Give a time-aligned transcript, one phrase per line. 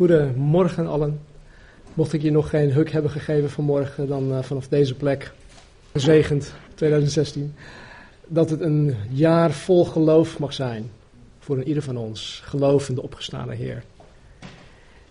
[0.00, 1.20] Goedemorgen allen.
[1.94, 5.32] Mocht ik je nog geen huk hebben gegeven vanmorgen, dan uh, vanaf deze plek,
[5.92, 7.54] gezegend 2016,
[8.26, 10.90] dat het een jaar vol geloof mag zijn
[11.38, 12.42] voor een ieder van ons.
[12.44, 13.82] Geloof in de opgestane Heer.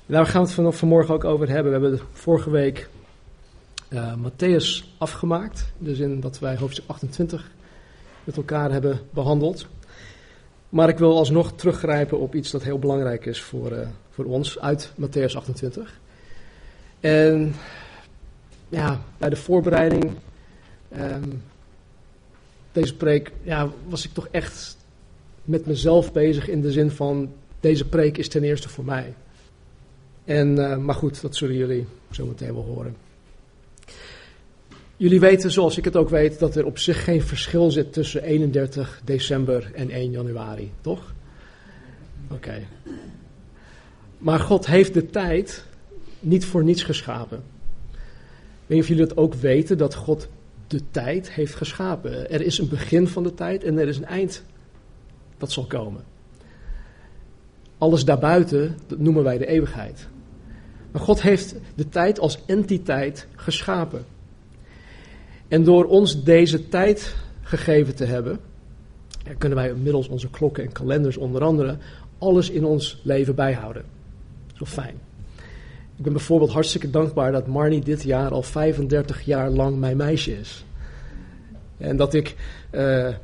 [0.06, 1.82] daar gaan we het vanaf vanmorgen ook over hebben.
[1.82, 2.90] We hebben vorige week
[3.90, 7.52] uh, Matthäus afgemaakt, dus in dat wij hoofdstuk 28
[8.24, 9.68] met elkaar hebben behandeld.
[10.70, 13.88] Maar ik wil alsnog teruggrijpen op iets dat heel belangrijk is voor, uh,
[14.24, 16.00] voor ons uit Matthäus 28.
[17.00, 17.54] En
[18.70, 20.12] ja, bij de voorbereiding,
[20.98, 21.44] um,
[22.72, 24.78] deze preek, ja, was ik toch echt
[25.44, 29.14] met mezelf bezig in de zin van, deze preek is ten eerste voor mij.
[30.26, 32.96] En, uh, maar goed, dat zullen jullie zo meteen wel horen.
[34.98, 38.24] Jullie weten, zoals ik het ook weet, dat er op zich geen verschil zit tussen
[38.24, 41.14] 31 december en 1 januari, toch?
[42.32, 42.68] Oké.
[44.20, 45.64] Maar God heeft de tijd
[46.20, 47.38] niet voor niets geschapen.
[47.38, 47.98] Ik
[48.66, 50.28] weet niet of jullie dat ook weten, dat God
[50.68, 52.30] de tijd heeft geschapen.
[52.32, 54.44] Er is een begin van de tijd en er is een eind
[55.38, 56.04] dat zal komen.
[57.78, 60.08] Alles daarbuiten, dat noemen wij de eeuwigheid.
[60.92, 64.06] Maar God heeft de tijd als entiteit geschapen.
[65.48, 68.40] En door ons deze tijd gegeven te hebben,
[69.38, 71.78] kunnen wij middels onze klokken en kalenders onder andere
[72.18, 73.99] alles in ons leven bijhouden.
[74.60, 74.96] Zo fijn.
[75.96, 80.40] Ik ben bijvoorbeeld hartstikke dankbaar dat Marnie dit jaar al 35 jaar lang mijn meisje
[80.40, 80.66] is.
[81.78, 82.36] En dat ik
[82.72, 83.16] uh,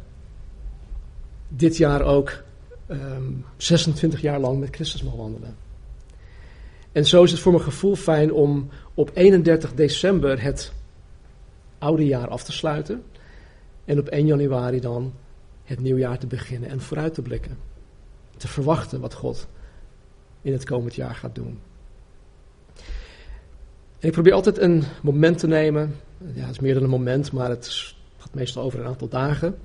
[1.47, 2.43] dit jaar ook
[2.87, 5.55] um, ehm, 26 jaar lang met Christus mag wandelen.
[6.91, 10.73] En zo is het voor mijn gevoel fijn om op 31 december het
[11.77, 13.03] oude jaar af te sluiten.
[13.85, 15.13] En op 1 januari dan
[15.63, 17.57] het nieuwjaar te beginnen en vooruit te blikken.
[18.37, 19.47] Te verwachten wat God
[20.45, 21.59] in het komend jaar gaat doen.
[23.99, 25.95] En ik probeer altijd een moment te nemen.
[26.33, 29.57] Ja, het is meer dan een moment, maar het gaat meestal over een aantal dagen.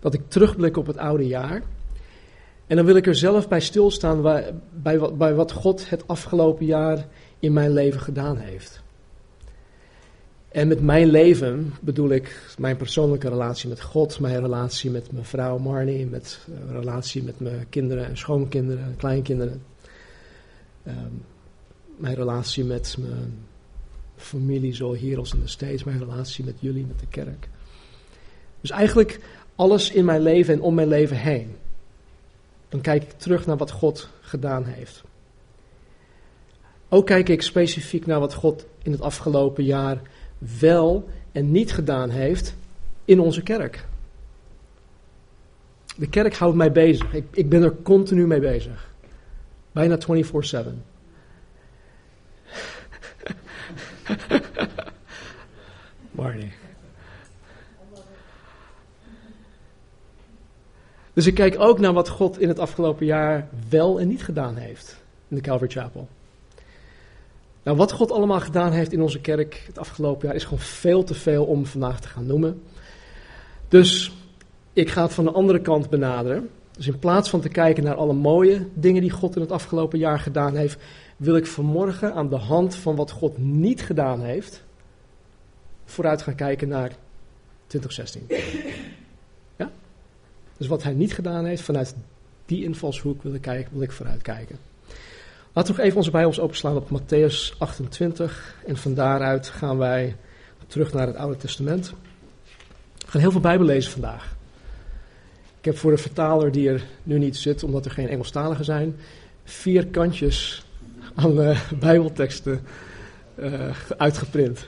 [0.00, 1.62] Dat ik terugblik op het oude jaar.
[2.66, 6.66] En dan wil ik er zelf bij stilstaan bij, bij, bij wat God het afgelopen
[6.66, 7.06] jaar
[7.38, 8.82] in mijn leven gedaan heeft.
[10.48, 15.24] En met mijn leven bedoel ik mijn persoonlijke relatie met God, mijn relatie met mijn
[15.24, 19.69] vrouw Marnie, met uh, relatie met mijn kinderen en schoonkinderen en kleinkinderen.
[20.86, 21.24] Um,
[21.96, 23.46] mijn relatie met mijn
[24.16, 27.48] familie, zo hier als in de States, mijn relatie met jullie, met de kerk.
[28.60, 29.20] Dus eigenlijk
[29.54, 31.56] alles in mijn leven en om mijn leven heen.
[32.68, 35.02] Dan kijk ik terug naar wat God gedaan heeft.
[36.88, 40.00] Ook kijk ik specifiek naar wat God in het afgelopen jaar
[40.60, 42.54] wel en niet gedaan heeft
[43.04, 43.86] in onze kerk.
[45.96, 47.14] De kerk houdt mij bezig.
[47.14, 48.89] Ik, ik ben er continu mee bezig.
[49.72, 50.00] Bijna 24-7.
[56.10, 56.52] Marnie.
[61.12, 64.56] Dus ik kijk ook naar wat God in het afgelopen jaar wel en niet gedaan
[64.56, 64.96] heeft
[65.28, 66.08] in de Calvary Chapel.
[67.62, 71.04] Nou, wat God allemaal gedaan heeft in onze kerk het afgelopen jaar is gewoon veel
[71.04, 72.62] te veel om vandaag te gaan noemen.
[73.68, 74.12] Dus
[74.72, 76.50] ik ga het van de andere kant benaderen.
[76.80, 79.98] Dus in plaats van te kijken naar alle mooie dingen die God in het afgelopen
[79.98, 80.78] jaar gedaan heeft,
[81.16, 84.64] wil ik vanmorgen aan de hand van wat God niet gedaan heeft,
[85.84, 86.92] vooruit gaan kijken naar
[87.66, 88.26] 2016.
[89.56, 89.70] Ja?
[90.56, 91.94] Dus wat hij niet gedaan heeft, vanuit
[92.46, 94.58] die invalshoek wil ik, kijken, wil ik vooruit kijken.
[95.52, 98.56] Laten we nog even onze Bijbels openslaan op Matthäus 28.
[98.66, 100.16] En van daaruit gaan wij
[100.66, 101.92] terug naar het Oude Testament.
[102.98, 104.38] We gaan heel veel Bijbel lezen vandaag.
[105.60, 108.96] Ik heb voor de vertaler die er nu niet zit, omdat er geen Engelstaligen zijn,
[109.44, 110.64] vier kantjes
[111.14, 112.60] aan uh, Bijbelteksten
[113.38, 114.66] uh, uitgeprint.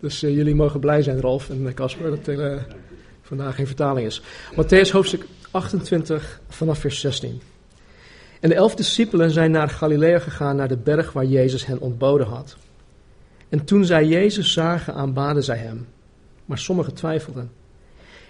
[0.00, 2.66] Dus uh, jullie mogen blij zijn, Rolf en Casper, dat er
[3.22, 4.22] vandaag geen vertaling is.
[4.52, 7.40] Matthäus hoofdstuk 28 vanaf vers 16.
[8.40, 12.26] En de elf discipelen zijn naar Galilea gegaan, naar de berg waar Jezus hen ontboden
[12.26, 12.56] had.
[13.48, 15.86] En toen zij Jezus zagen, aanbaden zij hem.
[16.44, 17.50] Maar sommigen twijfelden.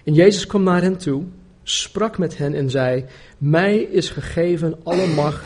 [0.05, 1.25] En Jezus kwam naar hen toe,
[1.65, 3.05] sprak met hen en zei:
[3.39, 5.45] Mij is gegeven alle macht,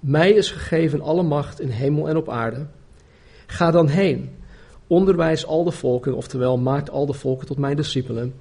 [0.00, 2.66] mij is gegeven alle macht in hemel en op aarde.
[3.46, 4.30] Ga dan heen,
[4.86, 8.34] onderwijs al de volken, oftewel maakt al de volken tot mijn discipelen,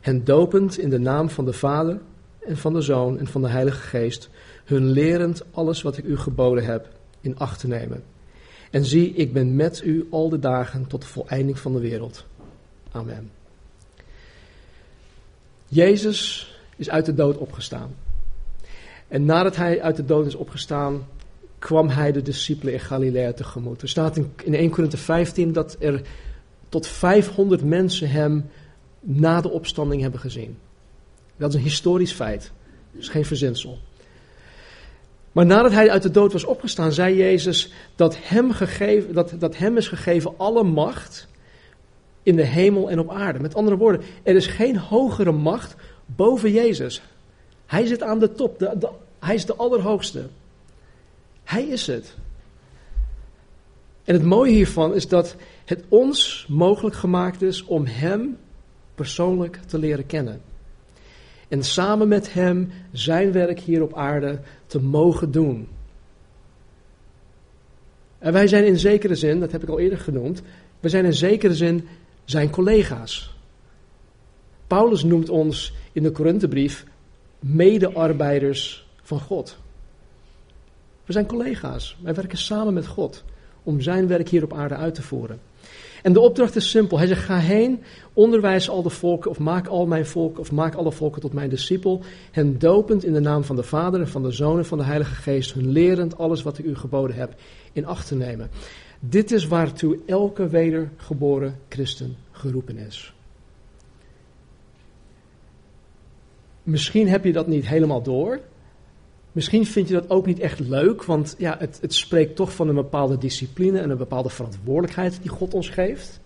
[0.00, 2.00] hen dopend in de naam van de Vader
[2.38, 4.30] en van de Zoon en van de Heilige Geest
[4.64, 6.88] hun lerend alles wat ik u geboden heb
[7.20, 8.02] in acht te nemen.
[8.70, 12.26] En zie, ik ben met u al de dagen tot de voleinding van de wereld.
[12.92, 13.30] Amen.
[15.68, 16.49] Jezus
[16.80, 17.94] is uit de dood opgestaan.
[19.08, 21.06] En nadat hij uit de dood is opgestaan,
[21.58, 23.82] kwam hij de discipelen in Galilea tegemoet.
[23.82, 26.02] Er staat in, in 1 Korinthe 15 dat er
[26.68, 28.50] tot 500 mensen hem
[29.00, 30.58] na de opstanding hebben gezien.
[31.36, 32.52] Dat is een historisch feit.
[32.92, 33.78] Is geen verzinsel.
[35.32, 39.56] Maar nadat hij uit de dood was opgestaan, zei Jezus dat hem, gegeven, dat, dat
[39.56, 41.28] hem is gegeven alle macht
[42.22, 43.38] in de hemel en op aarde.
[43.38, 45.76] Met andere woorden, er is geen hogere macht
[46.16, 47.02] boven Jezus.
[47.66, 48.74] Hij zit aan de top,
[49.18, 50.26] hij is de allerhoogste.
[51.44, 52.14] Hij is het.
[54.04, 58.36] En het mooie hiervan is dat het ons mogelijk gemaakt is om Hem
[58.94, 60.40] persoonlijk te leren kennen.
[61.48, 65.68] En samen met Hem zijn werk hier op aarde te mogen doen.
[68.18, 70.42] En wij zijn in zekere zin, dat heb ik al eerder genoemd,
[70.80, 71.88] we zijn in zekere zin
[72.24, 73.34] zijn collega's.
[74.66, 76.84] Paulus noemt ons in de Korinthebrief
[77.38, 79.58] medearbeiders van God.
[81.04, 81.96] We zijn collega's.
[82.02, 83.24] Wij werken samen met God
[83.62, 85.40] om zijn werk hier op aarde uit te voeren.
[86.02, 86.98] En de opdracht is simpel.
[86.98, 87.82] Hij zegt: ga heen,
[88.12, 91.50] onderwijs al de volken, of maak al mijn volken, of maak alle volken tot mijn
[91.50, 92.02] discipel.
[92.30, 94.84] Hen dopend in de naam van de Vader en van de Zoon en van de
[94.84, 97.34] Heilige Geest, hun lerend alles wat ik u geboden heb
[97.72, 98.50] in acht te nemen.
[99.00, 103.12] Dit is waartoe elke wedergeboren christen geroepen is.
[106.70, 108.40] Misschien heb je dat niet helemaal door.
[109.32, 112.68] Misschien vind je dat ook niet echt leuk, want ja, het, het spreekt toch van
[112.68, 116.20] een bepaalde discipline en een bepaalde verantwoordelijkheid die God ons geeft.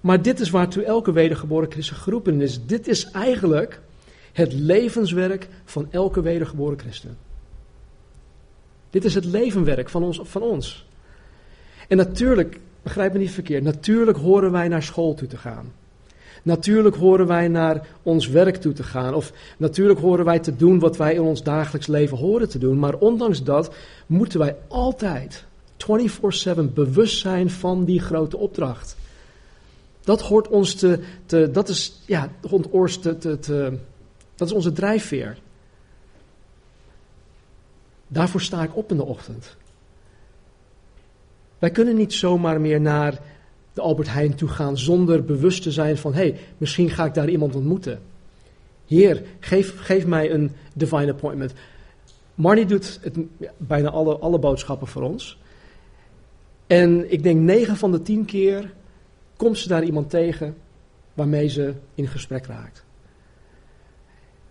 [0.00, 2.66] Maar dit is waartoe elke wedergeboren christen geroepen is.
[2.66, 3.80] Dit is eigenlijk
[4.32, 7.16] het levenswerk van elke wedergeboren christen.
[8.90, 10.20] Dit is het levenwerk van ons.
[10.22, 10.86] Van ons.
[11.88, 15.72] En natuurlijk, begrijp me niet verkeerd, natuurlijk horen wij naar school toe te gaan.
[16.44, 19.14] Natuurlijk horen wij naar ons werk toe te gaan.
[19.14, 22.78] Of natuurlijk horen wij te doen wat wij in ons dagelijks leven horen te doen.
[22.78, 23.74] Maar ondanks dat
[24.06, 25.44] moeten wij altijd
[25.76, 28.96] 24/7 bewust zijn van die grote opdracht.
[30.00, 32.28] Dat hoort ons te, te dat is, ja,
[33.00, 33.78] te, te,
[34.34, 35.38] dat is onze drijfveer.
[38.08, 39.56] Daarvoor sta ik op in de ochtend.
[41.58, 43.20] Wij kunnen niet zomaar meer naar
[43.74, 47.14] de Albert Heijn toe gaan zonder bewust te zijn van, hé, hey, misschien ga ik
[47.14, 48.00] daar iemand ontmoeten.
[48.86, 51.52] Heer, geef, geef mij een divine appointment.
[52.34, 53.18] Marnie doet het,
[53.56, 55.38] bijna alle, alle boodschappen voor ons.
[56.66, 58.72] En ik denk 9 van de 10 keer
[59.36, 60.56] komt ze daar iemand tegen
[61.14, 62.84] waarmee ze in gesprek raakt.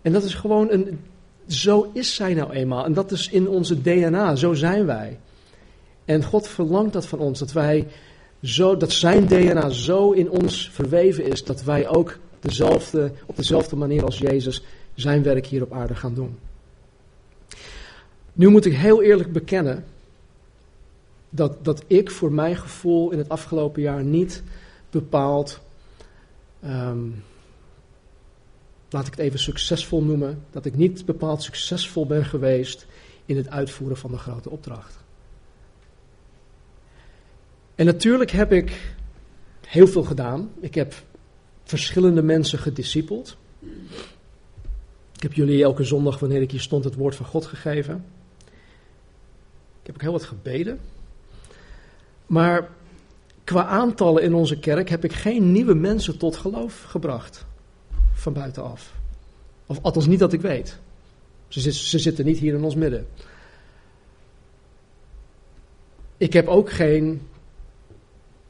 [0.02, 1.00] En dat is gewoon een.
[1.46, 2.84] Zo is zij nou eenmaal.
[2.84, 4.36] En dat is in onze DNA.
[4.36, 5.18] Zo zijn wij.
[6.04, 7.38] En God verlangt dat van ons.
[7.38, 7.86] Dat wij
[8.44, 13.76] zo, dat zijn DNA zo in ons verweven is dat wij ook dezelfde, op dezelfde
[13.76, 14.62] manier als Jezus
[14.94, 16.38] zijn werk hier op aarde gaan doen.
[18.32, 19.84] Nu moet ik heel eerlijk bekennen
[21.30, 24.42] dat, dat ik voor mijn gevoel in het afgelopen jaar niet
[24.90, 25.60] bepaald,
[26.60, 27.08] ehm,
[28.90, 32.86] laat ik het even succesvol noemen, dat ik niet bepaald succesvol ben geweest
[33.26, 35.03] in het uitvoeren van de grote opdracht.
[37.74, 38.94] En natuurlijk heb ik
[39.66, 40.50] heel veel gedaan.
[40.60, 40.94] Ik heb
[41.64, 43.36] verschillende mensen gediscipeld.
[45.14, 48.04] Ik heb jullie elke zondag, wanneer ik hier stond, het woord van God gegeven.
[49.80, 50.80] Ik heb ook heel wat gebeden.
[52.26, 52.70] Maar
[53.44, 57.44] qua aantallen in onze kerk heb ik geen nieuwe mensen tot geloof gebracht.
[58.12, 58.94] Van buitenaf.
[59.66, 60.78] Of althans niet dat ik weet.
[61.48, 63.06] Ze, ze zitten niet hier in ons midden.
[66.16, 67.28] Ik heb ook geen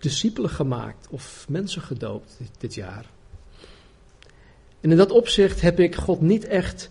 [0.05, 3.11] discipelen gemaakt of mensen gedoopt dit, jaar.
[4.81, 6.91] En in dat opzicht heb ik God niet echt.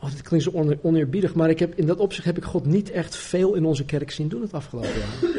[0.00, 2.90] Oh, dit klinkt zo oneerbiedig, maar ik heb, in dat opzicht heb ik God niet
[2.90, 5.32] echt veel in onze kerk zien doen het afgelopen jaar.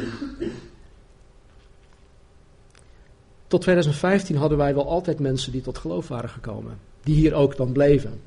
[3.47, 6.77] Tot 2015 hadden wij wel altijd mensen die tot geloof waren gekomen.
[7.03, 8.21] Die hier ook dan bleven.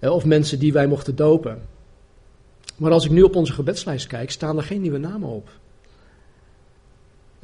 [0.00, 1.62] Of mensen die wij mochten dopen.
[2.76, 5.48] Maar als ik nu op onze gebedslijst kijk, staan er geen nieuwe namen op.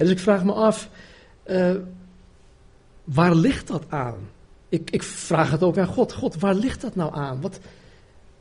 [0.00, 0.90] Dus ik vraag me af,
[1.46, 1.74] uh,
[3.04, 4.28] waar ligt dat aan?
[4.68, 6.12] Ik, ik, vraag het ook aan God.
[6.12, 7.40] God, waar ligt dat nou aan?
[7.40, 7.60] Wat,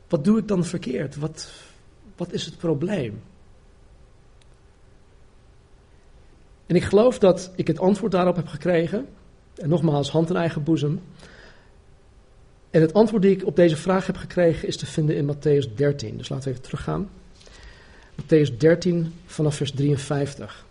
[0.08, 1.16] wat doe ik dan verkeerd?
[1.16, 1.50] Wat,
[2.16, 3.22] wat is het probleem?
[6.66, 9.06] En ik geloof dat ik het antwoord daarop heb gekregen.
[9.54, 11.00] En nogmaals, hand in eigen boezem.
[12.70, 15.74] En het antwoord die ik op deze vraag heb gekregen is te vinden in Matthäus
[15.74, 16.16] 13.
[16.16, 17.10] Dus laten we even teruggaan.
[18.22, 20.68] Matthäus 13 vanaf vers 53.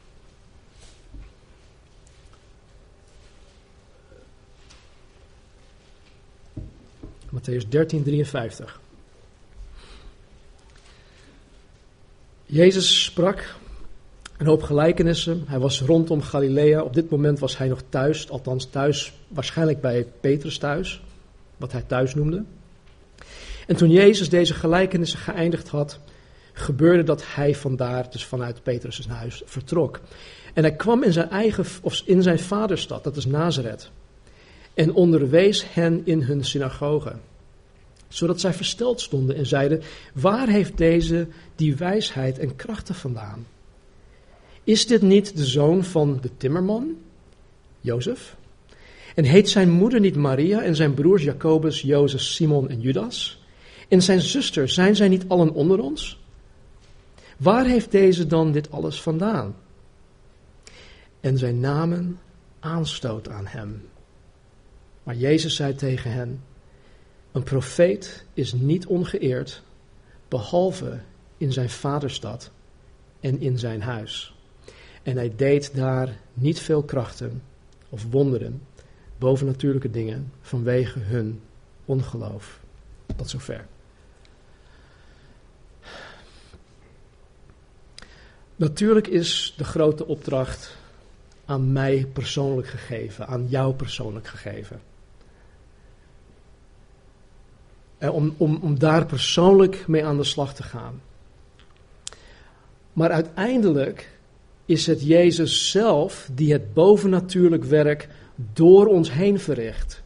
[7.29, 8.79] Matthäus 13, 53.
[12.45, 13.55] Jezus sprak
[14.37, 15.43] een hoop gelijkenissen.
[15.47, 16.81] Hij was rondom Galilea.
[16.81, 21.01] Op dit moment was hij nog thuis, althans thuis, waarschijnlijk bij Petrus thuis,
[21.57, 22.43] wat hij thuis noemde.
[23.67, 25.99] En toen Jezus deze gelijkenissen geëindigd had,
[26.53, 29.99] gebeurde dat hij vandaar, dus vanuit Petrus' huis, vertrok.
[30.53, 33.91] En hij kwam in zijn eigen, of in zijn vaderstad, dat is Nazareth,
[34.73, 37.15] en onderwees hen in hun synagoge.
[38.07, 39.81] Zodat zij versteld stonden en zeiden:
[40.13, 43.45] Waar heeft deze die wijsheid en krachten vandaan?
[44.63, 46.95] Is dit niet de zoon van de timmerman,
[47.81, 48.35] Jozef?
[49.15, 53.43] En heet zijn moeder niet Maria en zijn broers Jacobus, Jozef, Simon en Judas?
[53.87, 56.19] En zijn zuster, zijn zij niet allen onder ons?
[57.37, 59.55] Waar heeft deze dan dit alles vandaan?
[61.19, 62.19] En zij namen
[62.59, 63.81] aanstoot aan hem.
[65.03, 66.43] Maar Jezus zei tegen hen:
[67.31, 69.63] Een profeet is niet ongeëerd,
[70.27, 70.99] behalve
[71.37, 72.51] in zijn vaderstad
[73.19, 74.35] en in zijn huis.
[75.03, 77.41] En hij deed daar niet veel krachten
[77.89, 78.61] of wonderen,
[79.17, 81.41] bovennatuurlijke dingen, vanwege hun
[81.85, 82.59] ongeloof.
[83.15, 83.65] Tot zover.
[88.55, 90.77] Natuurlijk is de grote opdracht
[91.45, 94.81] aan mij persoonlijk gegeven, aan jou persoonlijk gegeven.
[97.99, 101.01] Om, om, om daar persoonlijk mee aan de slag te gaan.
[102.93, 104.09] Maar uiteindelijk
[104.65, 108.09] is het Jezus zelf die het bovennatuurlijk werk
[108.53, 110.01] door ons heen verricht.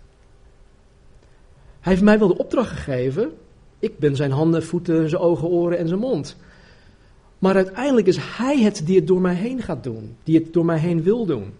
[1.79, 3.31] Hij heeft mij wel de opdracht gegeven.
[3.79, 6.35] Ik ben zijn handen, voeten, zijn ogen, oren en zijn mond.
[7.39, 10.15] Maar uiteindelijk is Hij het die het door mij heen gaat doen.
[10.23, 11.53] Die het door mij heen wil doen.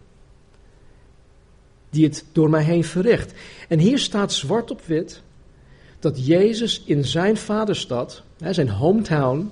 [1.90, 3.34] Die het door mij heen verricht.
[3.68, 5.22] En hier staat zwart op wit
[6.04, 9.52] dat Jezus in zijn vaderstad, zijn hometown,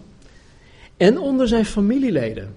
[0.97, 2.53] en onder zijn familieleden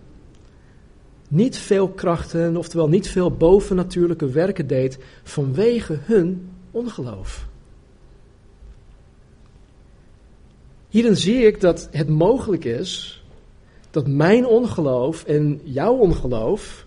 [1.29, 7.47] niet veel krachten, oftewel niet veel bovennatuurlijke werken deed vanwege hun ongeloof.
[10.89, 13.23] Hierin zie ik dat het mogelijk is
[13.91, 16.87] dat mijn ongeloof en jouw ongeloof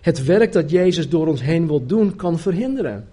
[0.00, 3.08] het werk dat Jezus door ons heen wil doen kan verhinderen.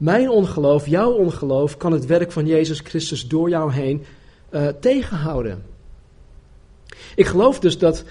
[0.00, 4.04] Mijn ongeloof, jouw ongeloof, kan het werk van Jezus Christus door jou heen
[4.50, 5.62] uh, tegenhouden.
[7.14, 8.04] Ik geloof dus dat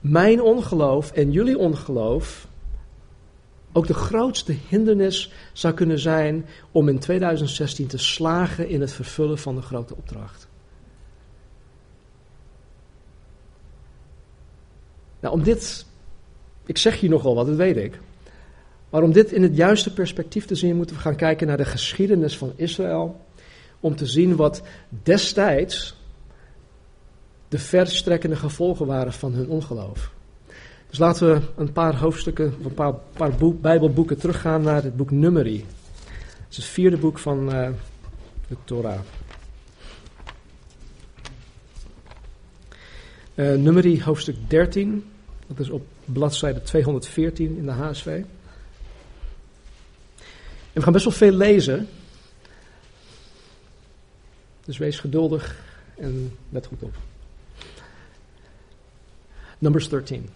[0.00, 2.48] mijn ongeloof en jullie ongeloof
[3.72, 9.38] ook de grootste hindernis zou kunnen zijn om in 2016 te slagen in het vervullen
[9.38, 10.48] van de grote opdracht.
[15.20, 15.86] Nou, om dit,
[16.66, 17.98] ik zeg hier nogal wat, dat weet ik.
[18.90, 21.64] Maar om dit in het juiste perspectief te zien, moeten we gaan kijken naar de
[21.64, 23.20] geschiedenis van Israël.
[23.80, 24.62] Om te zien wat
[25.02, 25.96] destijds
[27.48, 30.12] de verstrekkende gevolgen waren van hun ongeloof.
[30.88, 34.96] Dus laten we een paar hoofdstukken, of een paar, paar boek, Bijbelboeken teruggaan naar het
[34.96, 35.64] boek Numeri.
[36.06, 37.68] Het is het vierde boek van uh,
[38.48, 39.00] de Torah.
[43.34, 45.04] Uh, Numeri hoofdstuk 13,
[45.46, 48.22] dat is op bladzijde 214 in de HSV.
[50.72, 51.88] En we gaan best wel veel lezen.
[54.64, 55.62] Dus wees geduldig
[55.96, 56.94] en let goed op.
[59.58, 60.28] Numbers 13.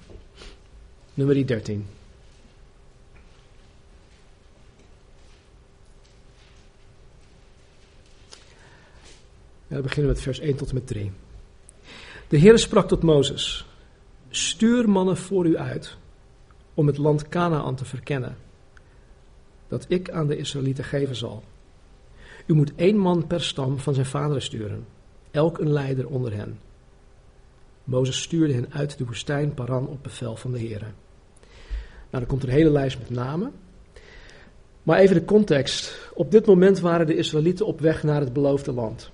[1.15, 1.87] Nummer 13.
[9.67, 11.13] Ja, we beginnen met vers 1 tot en met 3.
[12.29, 13.67] De Heer sprak tot Mozes:
[14.29, 15.97] Stuur mannen voor u uit
[16.75, 18.37] om het land Canaan te verkennen,
[19.69, 21.43] dat ik aan de Israëlieten geven zal.
[22.47, 24.87] U moet één man per stam van zijn vaderen sturen,
[25.31, 26.59] elk een leider onder hen.
[27.85, 30.81] Mozes stuurde hen uit de woestijn Paran op bevel van de Heer.
[30.81, 30.91] Nou,
[32.11, 33.53] dan komt er een hele lijst met namen.
[34.83, 36.09] Maar even de context.
[36.15, 39.11] Op dit moment waren de Israëlieten op weg naar het beloofde land.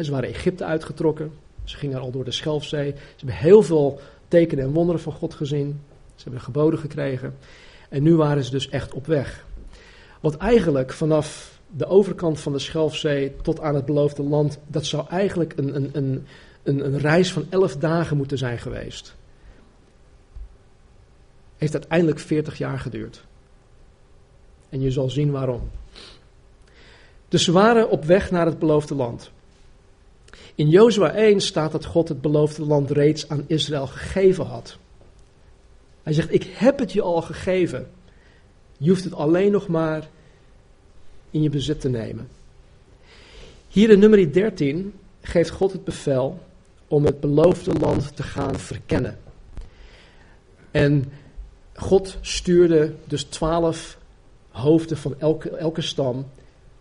[0.00, 1.32] ze waren Egypte uitgetrokken.
[1.64, 2.90] Ze gingen al door de Schelfzee.
[2.90, 5.80] Ze hebben heel veel tekenen en wonderen van God gezien.
[6.14, 7.34] Ze hebben geboden gekregen.
[7.88, 9.46] En nu waren ze dus echt op weg.
[10.20, 15.06] Wat eigenlijk vanaf de overkant van de Schelfzee tot aan het beloofde land, dat zou
[15.08, 16.26] eigenlijk een, een, een,
[16.62, 19.16] een, een reis van elf dagen moeten zijn geweest.
[21.56, 23.24] Heeft uiteindelijk 40 jaar geduurd.
[24.68, 25.70] En je zal zien waarom.
[27.28, 29.30] Dus ze waren op weg naar het beloofde land.
[30.54, 34.78] In Jozua 1 staat dat God het beloofde land reeds aan Israël gegeven had.
[36.02, 37.90] Hij zegt: Ik heb het je al gegeven.
[38.78, 40.08] Je hoeft het alleen nog maar
[41.30, 42.28] in je bezit te nemen.
[43.68, 46.38] Hier in nummer 13 geeft God het bevel
[46.88, 49.18] om het beloofde land te gaan verkennen.
[50.70, 51.12] En
[51.74, 53.98] God stuurde dus twaalf
[54.48, 56.26] hoofden van elke, elke stam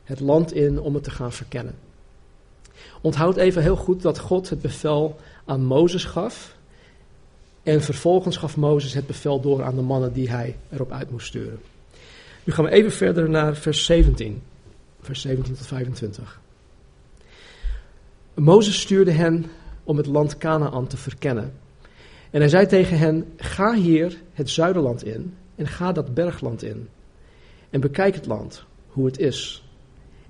[0.04, 1.76] het land in om het te gaan verkennen.
[3.02, 6.56] Onthoud even heel goed dat God het bevel aan Mozes gaf.
[7.64, 11.28] En vervolgens gaf Mozes het bevel door aan de mannen die hij erop uit moest
[11.28, 11.60] sturen.
[12.48, 14.42] Nu gaan we even verder naar vers 17.
[15.00, 16.42] Vers 17 tot 25.
[18.34, 19.46] Mozes stuurde hen
[19.84, 21.54] om het land Canaan te verkennen.
[22.30, 26.90] En hij zei tegen hen: Ga hier het zuiderland in en ga dat bergland in.
[27.70, 29.64] En bekijk het land, hoe het is.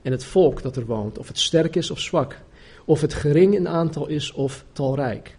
[0.02, 2.42] En het volk dat er woont, of het sterk is of zwak.
[2.86, 5.38] Of het gering in aantal is of talrijk.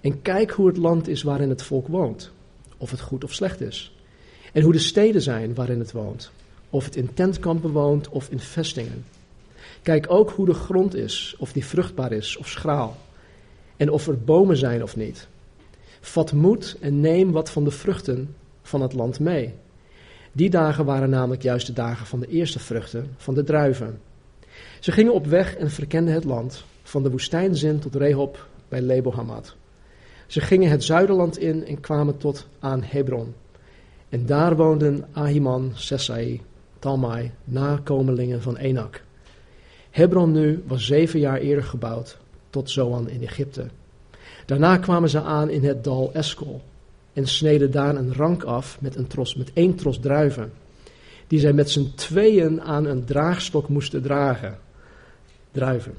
[0.00, 2.30] En kijk hoe het land is waarin het volk woont.
[2.76, 3.95] Of het goed of slecht is.
[4.56, 6.30] En hoe de steden zijn waarin het woont.
[6.70, 9.04] Of het in tentkampen woont of in vestingen.
[9.82, 12.96] Kijk ook hoe de grond is, of die vruchtbaar is of schraal.
[13.76, 15.28] En of er bomen zijn of niet.
[16.00, 19.54] Vat moed en neem wat van de vruchten van het land mee.
[20.32, 24.00] Die dagen waren namelijk juist de dagen van de eerste vruchten, van de druiven.
[24.80, 29.54] Ze gingen op weg en verkenden het land, van de woestijnzin tot Rehob bij Lebohamad.
[30.26, 33.34] Ze gingen het zuiderland in en kwamen tot aan Hebron.
[34.08, 36.42] En daar woonden Ahiman, Sesai,
[36.78, 39.02] Talmai, nakomelingen van Enak.
[39.90, 42.18] Hebron nu was zeven jaar eerder gebouwd,
[42.50, 43.66] tot Zoan in Egypte.
[44.46, 46.60] Daarna kwamen ze aan in het dal Eskol
[47.12, 50.52] en sneden daar een rank af met, een tros, met één tros druiven,
[51.26, 54.58] die zij met z'n tweeën aan een draagstok moesten dragen.
[55.50, 55.94] Druiven.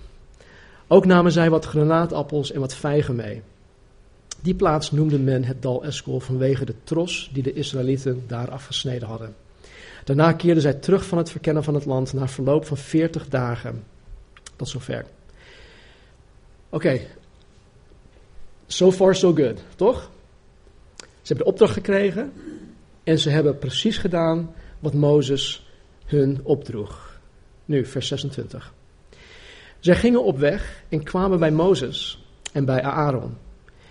[0.88, 3.42] Ook namen zij wat granaatappels en wat vijgen mee.
[4.41, 9.08] Die plaats noemde men het dal Eskol vanwege de tros die de Israëlieten daar afgesneden
[9.08, 9.36] hadden.
[10.03, 13.84] Daarna keerden zij terug van het verkennen van het land na verloop van 40 dagen.
[14.56, 15.06] Tot zover.
[16.70, 17.00] Oké,
[18.67, 20.12] so far so good, toch?
[20.98, 22.33] Ze hebben de opdracht gekregen
[23.03, 25.68] en ze hebben precies gedaan wat Mozes
[26.05, 27.20] hun opdroeg.
[27.66, 28.74] Nu, vers 26.
[29.79, 33.38] Zij gingen op weg en kwamen bij Mozes en bij Aaron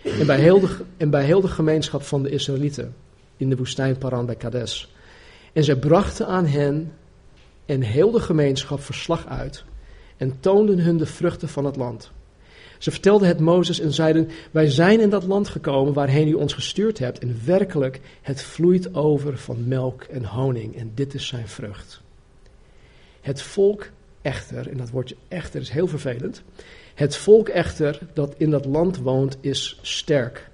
[0.06, 2.94] en bij heel de, en bij heel de gemeenschap van de Israëlieten
[3.36, 4.94] in de woestijn Paran bij Kades.
[5.52, 6.92] En zij brachten aan hen
[7.66, 9.64] en heel de gemeenschap verslag uit
[10.16, 12.10] en toonden hun de vruchten van het land.
[12.78, 16.54] Ze vertelden het Mozes en zeiden: Wij zijn in dat land gekomen waarheen u ons
[16.54, 17.18] gestuurd hebt.
[17.18, 20.76] En werkelijk, het vloeit over van melk en honing.
[20.76, 22.00] En dit is zijn vrucht.
[23.20, 23.88] Het volk
[24.22, 26.42] echter, en dat woordje echter is heel vervelend.
[26.96, 30.50] Het volk echter dat in dat land woont is sterk.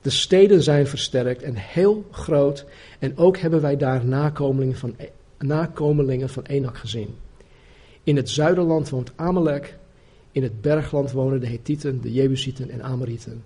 [0.00, 2.64] De steden zijn versterkt en heel groot.
[2.98, 4.96] En ook hebben wij daar nakomelingen van,
[5.38, 7.14] nakomelingen van Enak gezien.
[8.02, 9.78] In het zuiderland woont Amalek
[10.32, 13.44] in het bergland wonen de Hethieten, de Jebusieten en Amorieten.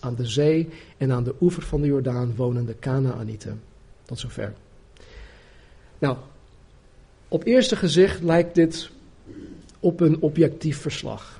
[0.00, 3.60] Aan de zee en aan de oever van de Jordaan wonen de Canaanieten.
[4.04, 4.54] Tot zover.
[5.98, 6.16] Nou,
[7.28, 8.90] op eerste gezicht lijkt dit
[9.80, 11.39] op een objectief verslag.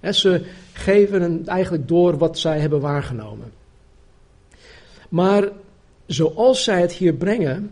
[0.00, 3.52] Ze geven eigenlijk door wat zij hebben waargenomen.
[5.08, 5.48] Maar
[6.06, 7.70] zoals zij het hier brengen,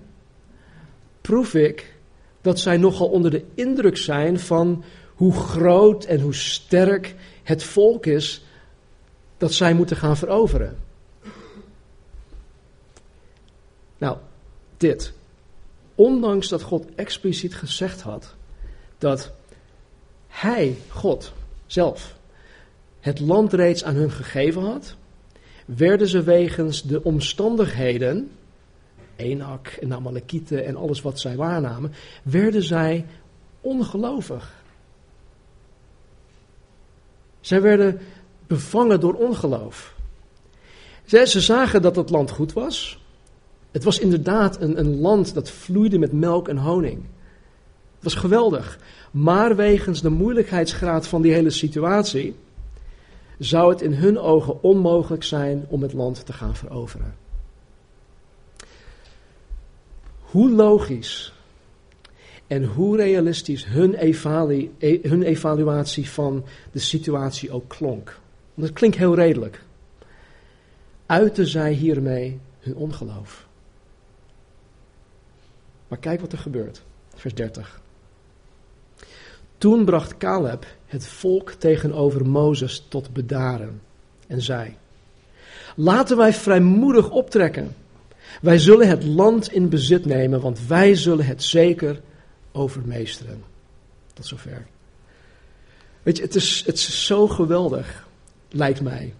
[1.20, 1.94] proef ik
[2.40, 4.84] dat zij nogal onder de indruk zijn van
[5.14, 8.44] hoe groot en hoe sterk het volk is
[9.36, 10.78] dat zij moeten gaan veroveren.
[13.98, 14.16] Nou,
[14.76, 15.12] dit.
[15.94, 18.34] Ondanks dat God expliciet gezegd had
[18.98, 19.32] dat
[20.28, 21.32] Hij, God
[21.66, 22.15] zelf,
[23.06, 24.96] het land reeds aan hun gegeven had,
[25.64, 28.30] werden ze wegens de omstandigheden,
[29.16, 31.92] Enak en Amalekieten en alles wat zij waarnamen,
[32.22, 33.06] werden zij
[33.60, 34.54] ongelovig.
[37.40, 37.98] Zij werden
[38.46, 39.94] bevangen door ongeloof.
[41.04, 43.04] Ze, ze zagen dat het land goed was.
[43.70, 47.02] Het was inderdaad een, een land dat vloeide met melk en honing.
[47.94, 48.78] Het was geweldig.
[49.10, 52.36] Maar wegens de moeilijkheidsgraad van die hele situatie
[53.38, 57.14] zou het in hun ogen onmogelijk zijn om het land te gaan veroveren.
[60.20, 61.32] Hoe logisch
[62.46, 63.94] en hoe realistisch hun,
[64.78, 68.20] e-, hun evaluatie van de situatie ook klonk.
[68.54, 69.62] Want het klinkt heel redelijk.
[71.06, 73.46] Uiten zij hiermee hun ongeloof.
[75.88, 76.82] Maar kijk wat er gebeurt.
[77.14, 77.80] Vers 30.
[79.58, 83.80] Toen bracht Caleb het volk tegenover Mozes tot bedaren
[84.26, 84.76] en zei:
[85.76, 87.74] Laten wij vrijmoedig optrekken.
[88.40, 92.00] Wij zullen het land in bezit nemen, want wij zullen het zeker
[92.52, 93.42] overmeesteren.
[94.12, 94.66] Tot zover.
[96.02, 98.06] Weet je, het is, het is zo geweldig
[98.48, 99.14] lijkt mij.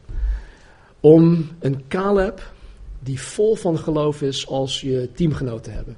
[1.01, 2.53] Om een Caleb
[3.01, 5.97] die vol van geloof is als je teamgenoot te hebben.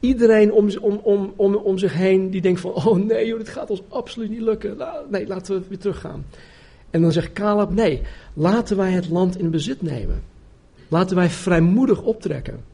[0.00, 3.48] Iedereen om, om, om, om, om zich heen die denkt van, oh nee joh, dit
[3.48, 4.76] gaat ons absoluut niet lukken.
[5.08, 6.24] Nee, laten we weer teruggaan.
[6.90, 8.02] En dan zegt Caleb, nee,
[8.34, 10.22] laten wij het land in bezit nemen.
[10.88, 12.64] Laten wij vrijmoedig optrekken.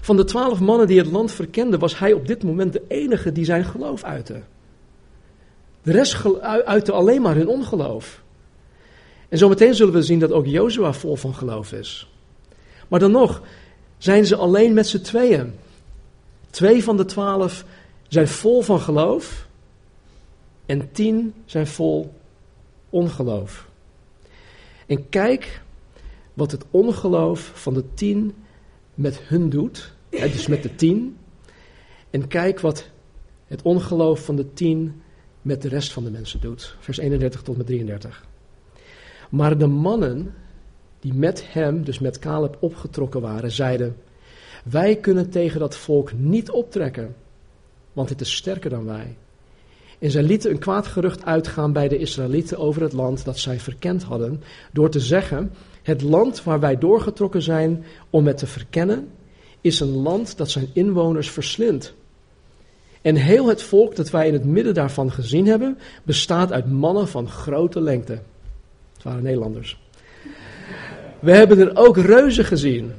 [0.00, 3.32] Van de twaalf mannen die het land verkenden, was hij op dit moment de enige
[3.32, 4.42] die zijn geloof uitte.
[5.82, 8.22] De rest uitte alleen maar hun ongeloof.
[9.28, 12.10] En zometeen zullen we zien dat ook Jozua vol van geloof is.
[12.88, 13.42] Maar dan nog
[13.98, 15.54] zijn ze alleen met z'n tweeën.
[16.52, 17.64] Twee van de twaalf
[18.08, 19.48] zijn vol van geloof
[20.66, 22.12] en tien zijn vol
[22.90, 23.68] ongeloof.
[24.86, 25.62] En kijk
[26.34, 28.34] wat het ongeloof van de tien
[28.94, 31.16] met hun doet, dus met de tien.
[32.10, 32.88] En kijk wat
[33.46, 35.02] het ongeloof van de tien
[35.42, 36.76] met de rest van de mensen doet.
[36.78, 38.26] Vers 31 tot met 33.
[39.30, 40.34] Maar de mannen
[41.00, 43.96] die met hem, dus met Caleb, opgetrokken waren, zeiden:
[44.62, 47.14] Wij kunnen tegen dat volk niet optrekken,
[47.92, 49.16] want het is sterker dan wij.
[49.98, 53.60] En zij lieten een kwaad gerucht uitgaan bij de Israëlieten over het land dat zij
[53.60, 59.08] verkend hadden, door te zeggen: Het land waar wij doorgetrokken zijn om het te verkennen,
[59.60, 61.94] is een land dat zijn inwoners verslindt.
[63.02, 67.08] En heel het volk dat wij in het midden daarvan gezien hebben, bestaat uit mannen
[67.08, 68.18] van grote lengte.
[68.92, 69.80] Het waren Nederlanders.
[71.18, 72.92] We hebben er ook reuzen gezien,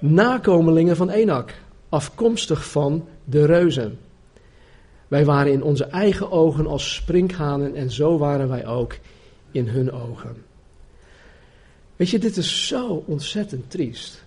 [0.00, 1.54] nakomelingen van Enak,
[1.88, 3.98] afkomstig van de reuzen.
[5.08, 8.98] Wij waren in onze eigen ogen als sprinkhanen en zo waren wij ook
[9.50, 10.36] in hun ogen.
[11.96, 14.22] Weet je, dit is zo ontzettend triest.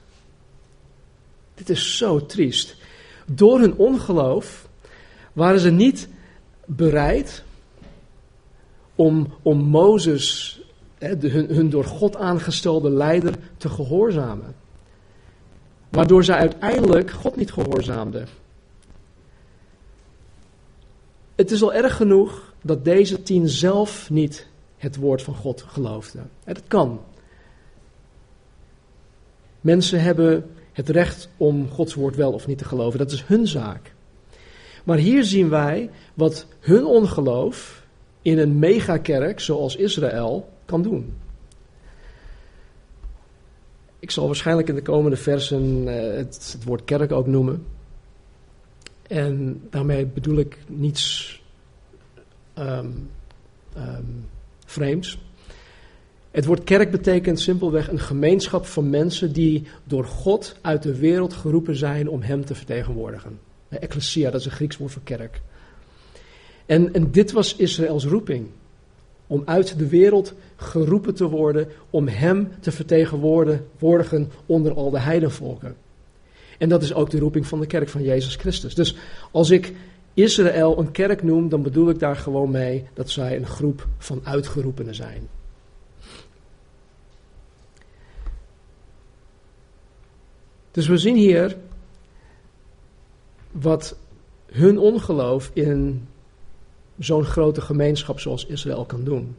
[1.55, 2.75] Dit is zo triest.
[3.25, 4.67] Door hun ongeloof
[5.33, 6.07] waren ze niet
[6.65, 7.43] bereid
[8.95, 10.59] om, om Mozes,
[10.97, 14.55] hè, hun, hun door God aangestelde leider, te gehoorzamen.
[15.93, 18.27] Waardoor zij uiteindelijk God niet gehoorzaamden.
[21.35, 26.29] Het is al erg genoeg dat deze tien zelf niet het woord van God geloofden.
[26.43, 26.99] Dat kan.
[29.61, 32.99] Mensen hebben het recht om Gods woord wel of niet te geloven.
[32.99, 33.93] Dat is hun zaak.
[34.83, 37.83] Maar hier zien wij wat hun ongeloof
[38.21, 41.13] in een megakerk zoals Israël kan doen.
[44.03, 47.65] Ik zal waarschijnlijk in de komende versen eh, het, het woord kerk ook noemen.
[49.07, 51.41] En daarmee bedoel ik niets
[52.59, 53.09] um,
[54.65, 55.19] vreemds.
[56.31, 61.33] Het woord kerk betekent simpelweg een gemeenschap van mensen die door God uit de wereld
[61.33, 63.39] geroepen zijn om Hem te vertegenwoordigen.
[63.69, 65.41] Ecclesia, dat is een Grieks woord voor kerk.
[66.65, 68.47] En, en dit was Israëls roeping.
[69.33, 75.75] Om uit de wereld geroepen te worden om Hem te vertegenwoordigen onder al de heidenvolken.
[76.57, 78.75] En dat is ook de roeping van de kerk van Jezus Christus.
[78.75, 78.95] Dus
[79.31, 79.73] als ik
[80.13, 84.21] Israël een kerk noem, dan bedoel ik daar gewoon mee dat zij een groep van
[84.23, 85.27] uitgeroepenen zijn.
[90.71, 91.57] Dus we zien hier
[93.51, 93.97] wat
[94.45, 96.07] hun ongeloof in
[96.99, 99.35] zo'n grote gemeenschap zoals Israël kan doen.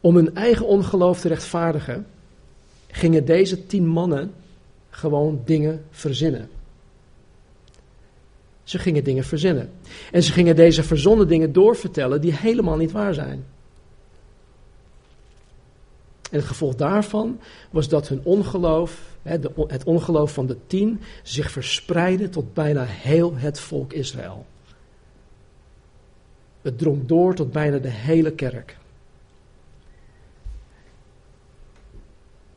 [0.00, 2.06] Om hun eigen ongeloof te rechtvaardigen,
[2.90, 4.32] gingen deze tien mannen
[4.90, 6.48] gewoon dingen verzinnen.
[8.64, 9.70] Ze gingen dingen verzinnen.
[10.12, 13.44] En ze gingen deze verzonnen dingen doorvertellen die helemaal niet waar zijn.
[16.30, 19.16] En het gevolg daarvan was dat hun ongeloof,
[19.66, 24.46] het ongeloof van de tien, zich verspreidde tot bijna heel het volk Israël.
[26.64, 28.76] Het drong door tot bijna de hele kerk.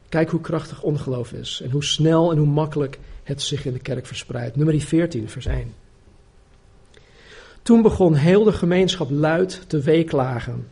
[0.09, 3.79] Kijk hoe krachtig ongeloof is en hoe snel en hoe makkelijk het zich in de
[3.79, 4.55] kerk verspreidt.
[4.55, 5.73] Nummer 14, vers 1.
[7.61, 10.67] Toen begon heel de gemeenschap luid te weeklagen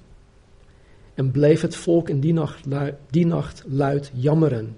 [1.13, 2.65] en bleef het volk in die nacht,
[3.09, 4.77] die nacht luid jammeren.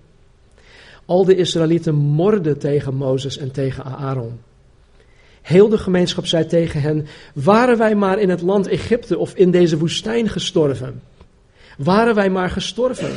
[1.06, 4.40] Al de Israëlieten morden tegen Mozes en tegen Aaron.
[5.48, 9.52] Heel de gemeenschap zei tegen hen: Waren wij maar in het land Egypte of in
[9.52, 11.02] deze woestijn gestorven?
[11.78, 13.12] Waren wij maar gestorven?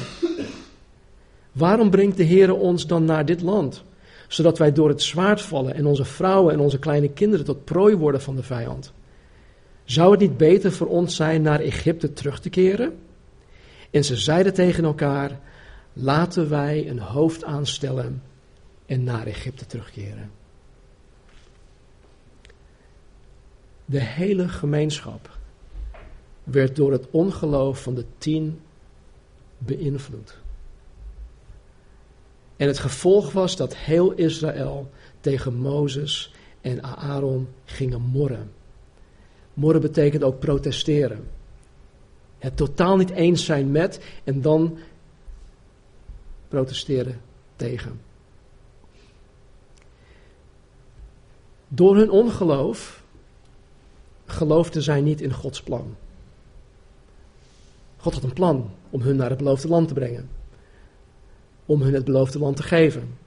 [1.52, 3.82] Waarom brengt de Heer ons dan naar dit land?
[4.28, 7.96] Zodat wij door het zwaard vallen en onze vrouwen en onze kleine kinderen tot prooi
[7.96, 8.92] worden van de vijand.
[9.84, 12.98] Zou het niet beter voor ons zijn naar Egypte terug te keren?
[13.90, 15.40] En ze zeiden tegen elkaar:
[15.92, 18.22] Laten wij een hoofd aanstellen
[18.86, 20.39] en naar Egypte terugkeren.
[23.90, 25.38] De hele gemeenschap
[26.44, 28.60] werd door het ongeloof van de tien
[29.58, 30.38] beïnvloed.
[32.56, 38.52] En het gevolg was dat heel Israël tegen Mozes en Aaron gingen morren.
[39.54, 41.28] Morren betekent ook protesteren.
[42.38, 44.78] Het totaal niet eens zijn met en dan
[46.48, 47.20] protesteren
[47.56, 48.00] tegen.
[51.68, 52.99] Door hun ongeloof
[54.30, 55.96] geloofden zij niet in Gods plan.
[57.96, 60.28] God had een plan om hun naar het beloofde land te brengen.
[61.66, 63.18] Om hun het beloofde land te geven.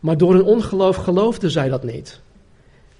[0.00, 2.20] Maar door hun ongeloof geloofden zij dat niet.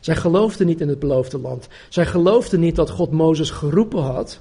[0.00, 1.68] Zij geloofden niet in het beloofde land.
[1.88, 4.40] Zij geloofden niet dat God Mozes geroepen had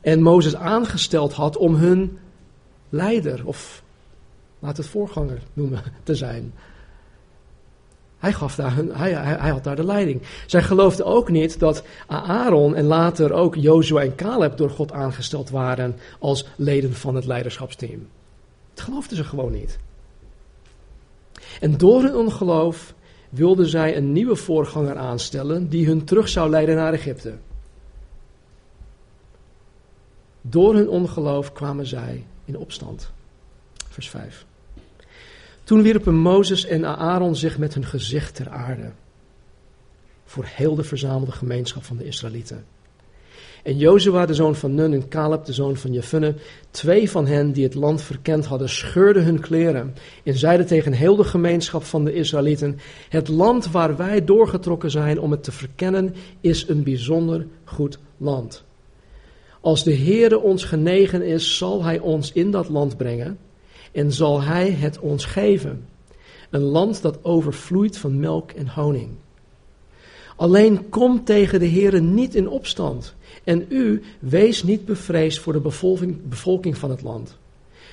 [0.00, 2.18] en Mozes aangesteld had om hun
[2.88, 3.82] leider, of
[4.58, 6.52] laat het voorganger noemen, te zijn.
[8.24, 10.22] Hij, gaf daar hij, hij, had daar de leiding.
[10.46, 15.50] Zij geloofden ook niet dat Aaron en later ook Jozua en Caleb door God aangesteld
[15.50, 18.08] waren als leden van het leiderschapsteam.
[18.74, 19.78] Dat geloofden ze gewoon niet.
[21.60, 22.94] En door hun ongeloof
[23.28, 27.34] wilden zij een nieuwe voorganger aanstellen die hun terug zou leiden naar Egypte.
[30.40, 33.12] Door hun ongeloof kwamen zij in opstand.
[33.88, 34.46] Vers 5.
[35.64, 38.90] Toen wierpen Mozes en Aaron zich met hun gezicht ter aarde.
[40.24, 42.64] Voor heel de verzamelde gemeenschap van de Israëlieten.
[43.62, 46.34] En Jozua, de zoon van Nun, en Caleb, de zoon van Jefune,
[46.70, 51.16] twee van hen die het land verkend hadden, scheurden hun kleren en zeiden tegen heel
[51.16, 56.14] de gemeenschap van de Israëlieten: Het land waar wij doorgetrokken zijn om het te verkennen,
[56.40, 58.64] is een bijzonder goed land.
[59.60, 63.38] Als de Heere ons genegen is, zal Hij ons in dat land brengen
[63.94, 65.86] en zal Hij het ons geven.
[66.50, 69.10] Een land dat overvloeit van melk en honing.
[70.36, 73.14] Alleen kom tegen de Heere niet in opstand.
[73.44, 77.36] En u, wees niet bevreesd voor de bevolking, bevolking van het land.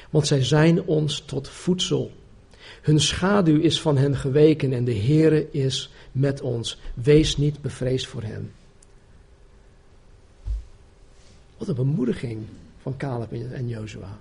[0.10, 2.12] Want zij zijn ons tot voedsel.
[2.82, 6.78] Hun schaduw is van hen geweken en de Heere is met ons.
[6.94, 8.52] Wees niet bevreesd voor hen.
[11.58, 12.40] Wat een bemoediging
[12.82, 14.20] van Caleb en Jozua.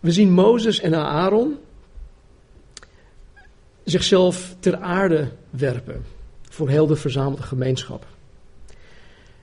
[0.00, 1.56] We zien Mozes en Aaron
[3.84, 6.04] zichzelf ter aarde werpen
[6.48, 8.06] voor heel de verzamelde gemeenschap.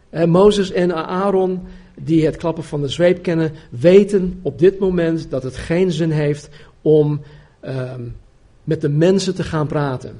[0.09, 1.67] En Mozes en Aaron,
[1.99, 6.11] die het klappen van de zweep kennen, weten op dit moment dat het geen zin
[6.11, 6.49] heeft
[6.81, 7.21] om
[7.65, 8.15] um,
[8.63, 10.19] met de mensen te gaan praten.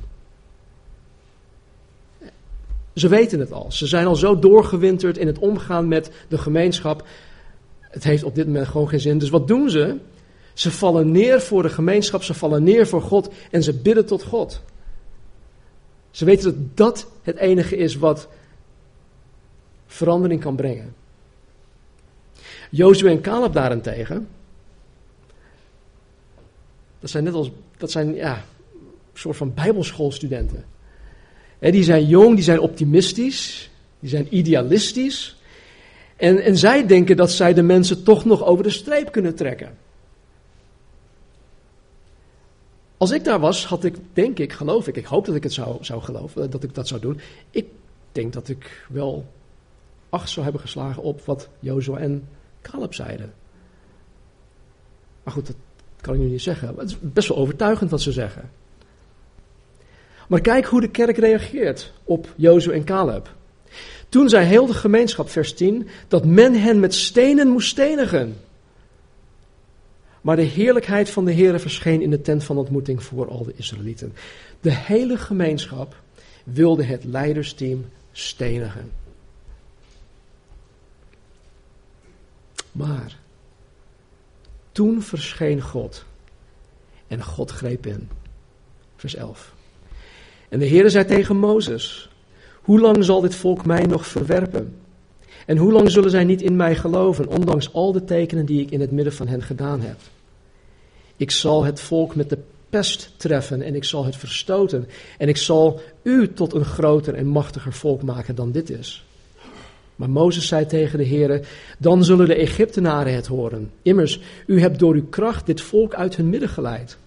[2.94, 3.72] Ze weten het al.
[3.72, 7.08] Ze zijn al zo doorgewinterd in het omgaan met de gemeenschap.
[7.80, 9.18] Het heeft op dit moment gewoon geen zin.
[9.18, 9.98] Dus wat doen ze?
[10.56, 14.24] Ze vallen neer voor de gemeenschap, ze vallen neer voor God en ze bidden tot
[14.24, 14.62] God.
[16.12, 18.28] Ze weten dat dat het enige is wat
[19.88, 20.96] verandering kan brengen.
[22.70, 24.28] Jozue en Caleb daarentegen,
[27.00, 28.36] dat zijn net als, dat zijn ja,
[28.74, 30.66] een soort van bijbelschoolstudenten.
[31.60, 35.36] die zijn jong, die zijn optimistisch, die zijn idealistisch.
[36.16, 39.78] En, en zij denken dat zij de mensen toch nog over de streep kunnen trekken.
[42.98, 45.54] Als ik daar was, had ik, denk ik, geloof ik, ik hoop dat ik het
[45.54, 47.20] zou, zou geloven, dat ik dat zou doen.
[47.52, 47.66] Ik
[48.12, 49.26] denk dat ik wel
[50.10, 52.28] acht zou hebben geslagen op wat Jozua en
[52.62, 53.34] Caleb zeiden.
[55.24, 55.56] Maar goed, dat
[56.02, 56.76] kan ik nu niet zeggen.
[56.78, 58.50] Het is best wel overtuigend wat ze zeggen.
[60.28, 63.34] Maar kijk hoe de kerk reageert op Jozua en Caleb.
[64.10, 68.36] Toen zei heel de gemeenschap, vers 10, dat men hen met stenen moest stenigen.
[70.26, 73.54] Maar de heerlijkheid van de Heer verscheen in de tent van ontmoeting voor al de
[73.56, 74.14] Israëlieten.
[74.62, 75.96] De hele gemeenschap
[76.44, 78.92] wilde het leidersteam stenigen.
[82.72, 83.18] Maar
[84.72, 86.06] toen verscheen God
[87.08, 88.10] en God greep in.
[88.96, 89.54] Vers 11.
[90.50, 92.10] En de Heer zei tegen Mozes:
[92.62, 94.76] Hoe lang zal dit volk mij nog verwerpen?
[95.46, 98.72] En hoe lang zullen zij niet in mij geloven, ondanks al de tekenen die ik
[98.72, 99.98] in het midden van hen gedaan heb?
[101.18, 102.38] Ik zal het volk met de
[102.70, 104.88] pest treffen en ik zal het verstoten.
[105.18, 109.06] En ik zal u tot een groter en machtiger volk maken dan dit is.
[109.96, 111.48] Maar Mozes zei tegen de Heer:
[111.80, 113.72] Dan zullen de Egyptenaren het horen.
[113.82, 116.98] Immers, u hebt door uw kracht dit volk uit hun midden geleid.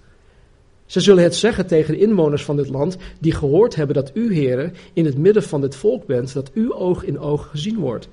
[0.86, 4.34] Ze zullen het zeggen tegen de inwoners van dit land, die gehoord hebben dat u,
[4.34, 8.08] heren, in het midden van dit volk bent, dat uw oog in oog gezien wordt,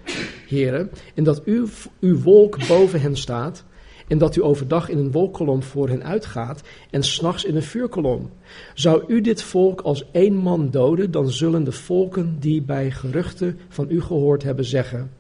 [0.47, 1.67] heren, en dat uw,
[1.99, 3.63] uw wolk boven hen staat,
[4.07, 8.29] en dat u overdag in een wolkolom voor hen uitgaat en s'nachts in een vuurkolom.
[8.73, 13.59] Zou u dit volk als één man doden, dan zullen de volken die bij geruchten
[13.69, 15.11] van u gehoord hebben zeggen,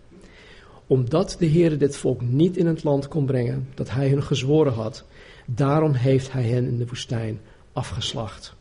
[0.87, 4.73] omdat de Heere dit volk niet in het land kon brengen dat hij hun gezworen
[4.73, 5.03] had,
[5.45, 7.39] daarom heeft hij hen in de woestijn
[7.73, 8.55] afgeslacht.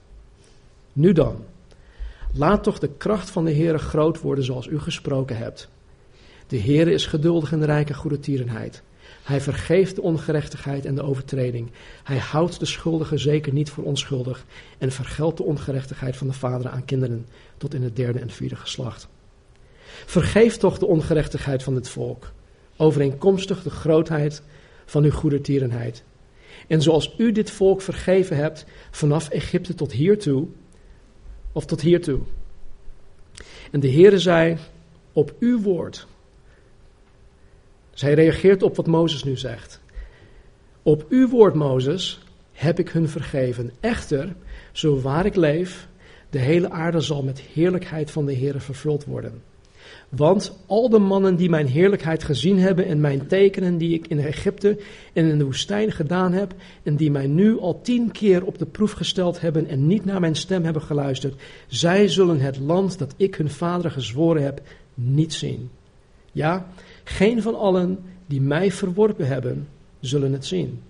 [0.93, 1.37] Nu dan,
[2.33, 5.69] laat toch de kracht van de Heere groot worden zoals u gesproken hebt.
[6.47, 8.83] De Heere is geduldig en rijk in goede tierenheid.
[9.25, 11.71] Hij vergeeft de ongerechtigheid en de overtreding.
[12.03, 14.45] Hij houdt de schuldigen zeker niet voor onschuldig
[14.79, 18.57] en vergeldt de ongerechtigheid van de vaderen aan kinderen tot in het derde en vierde
[18.57, 19.09] geslacht.
[20.07, 22.33] Vergeef toch de ongerechtigheid van dit volk,
[22.77, 24.43] overeenkomstig de grootheid
[24.85, 26.03] van uw goede tierenheid.
[26.67, 30.47] En zoals u dit volk vergeven hebt vanaf Egypte tot hiertoe,
[31.53, 32.21] of tot hiertoe.
[33.71, 34.57] En de Heere zei,
[35.13, 36.07] op uw woord.
[37.95, 39.81] Zij reageert op wat Mozes nu zegt.
[40.83, 42.21] Op uw woord, Mozes,
[42.53, 43.73] heb ik hun vergeven.
[43.81, 44.35] Echter,
[44.73, 45.89] zo waar ik leef,
[46.31, 49.43] de hele aarde zal met heerlijkheid van de Heere vervuld worden.
[50.09, 54.19] Want al de mannen die mijn heerlijkheid gezien hebben en mijn tekenen die ik in
[54.19, 54.79] Egypte
[55.13, 58.67] en in de woestijn gedaan heb, en die mij nu al tien keer op de
[58.67, 63.15] proef gesteld hebben en niet naar mijn stem hebben geluisterd, zij zullen het land dat
[63.17, 64.63] ik hun vaderen gezworen heb
[64.95, 65.71] niet zien.
[66.33, 66.67] Ja,
[67.05, 69.69] geen van allen die mij verworpen hebben,
[70.01, 70.83] zullen het zien.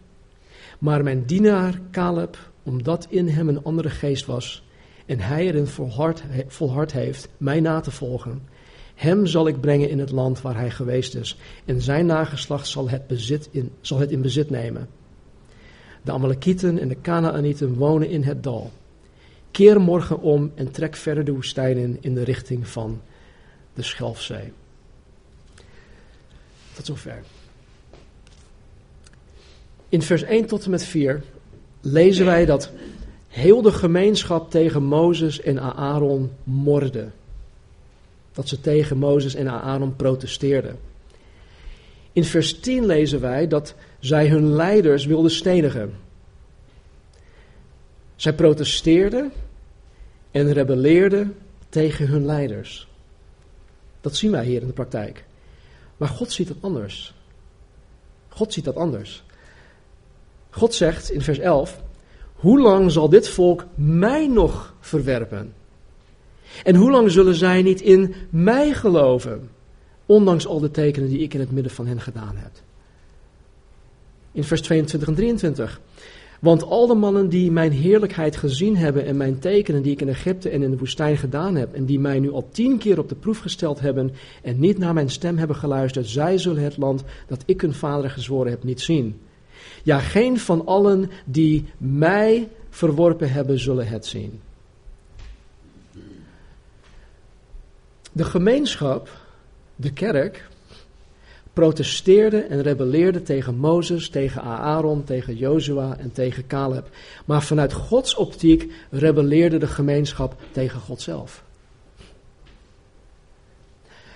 [0.78, 4.64] Maar mijn dienaar Caleb, omdat in hem een andere geest was,
[5.06, 8.42] en hij erin volhard, volhard heeft mij na te volgen,
[8.94, 12.88] hem zal ik brengen in het land waar hij geweest is, en zijn nageslacht zal
[12.88, 14.88] het, bezit in, zal het in bezit nemen.
[16.02, 18.70] De Amalekieten en de Canaanieten wonen in het dal.
[19.50, 23.00] Keer morgen om en trek verder de woestijn in in de richting van
[23.74, 24.52] de Schelfzee.
[26.74, 27.22] Tot zover.
[29.88, 31.22] In vers 1 tot en met 4
[31.80, 32.70] lezen wij dat
[33.28, 37.08] heel de gemeenschap tegen Mozes en Aaron morde.
[38.32, 40.78] Dat ze tegen Mozes en Aaron protesteerden.
[42.12, 45.94] In vers 10 lezen wij dat zij hun leiders wilden stenigen.
[48.16, 49.32] Zij protesteerden
[50.30, 51.36] en rebelleerden
[51.68, 52.88] tegen hun leiders.
[54.00, 55.24] Dat zien wij hier in de praktijk.
[56.04, 57.14] Maar God ziet het anders.
[58.28, 59.22] God ziet dat anders.
[60.50, 61.82] God zegt in vers 11:
[62.34, 65.54] Hoe lang zal dit volk mij nog verwerpen?
[66.64, 69.50] En hoe lang zullen zij niet in mij geloven,
[70.06, 72.52] ondanks al de tekenen die ik in het midden van hen gedaan heb?
[74.32, 75.80] In vers 22 en 23.
[76.44, 80.08] Want al de mannen die mijn heerlijkheid gezien hebben en mijn tekenen die ik in
[80.08, 83.08] Egypte en in de woestijn gedaan heb, en die mij nu al tien keer op
[83.08, 87.04] de proef gesteld hebben en niet naar mijn stem hebben geluisterd, zij zullen het land
[87.26, 89.20] dat ik hun vader gezworen heb niet zien.
[89.82, 94.40] Ja, geen van allen die mij verworpen hebben, zullen het zien.
[98.12, 99.08] De gemeenschap,
[99.76, 100.48] de kerk,
[101.54, 106.88] protesteerde en rebelleerde tegen Mozes, tegen Aaron, tegen Jozua en tegen Caleb.
[107.24, 111.44] Maar vanuit Gods optiek rebelleerde de gemeenschap tegen God zelf.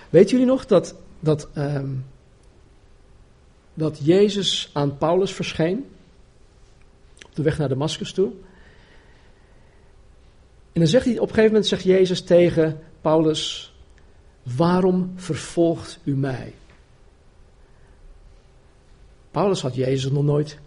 [0.09, 2.05] Weet jullie nog dat, dat, um,
[3.73, 5.85] dat Jezus aan Paulus verscheen?
[7.25, 8.31] Op de weg naar Damascus toe.
[10.71, 13.73] En dan zegt hij, op een gegeven moment zegt Jezus tegen Paulus,
[14.43, 16.53] waarom vervolgt u mij?
[19.31, 20.57] Paulus had Jezus nog nooit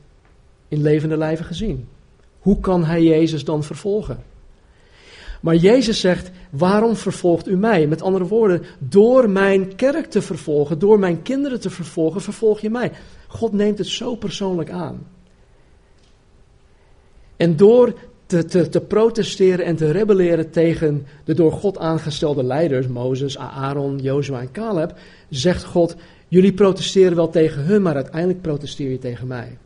[0.68, 1.88] in levende lijven gezien.
[2.38, 4.24] Hoe kan hij Jezus dan vervolgen?
[5.40, 7.86] Maar Jezus zegt: Waarom vervolgt u mij?
[7.86, 12.70] Met andere woorden, door mijn kerk te vervolgen, door mijn kinderen te vervolgen, vervolg je
[12.70, 12.92] mij.
[13.26, 15.06] God neemt het zo persoonlijk aan.
[17.36, 17.94] En door
[18.26, 23.98] te, te, te protesteren en te rebelleren tegen de door God aangestelde leiders, Mozes, Aaron,
[23.98, 24.94] Jozua en Caleb,
[25.28, 25.96] zegt God:
[26.32, 29.58] Jullie protesteren wel tegen hun, maar uiteindelijk protesteer je tegen mij.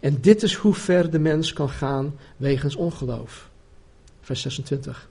[0.00, 3.50] En dit is hoe ver de mens kan gaan wegens ongeloof.
[4.20, 5.08] Vers 26.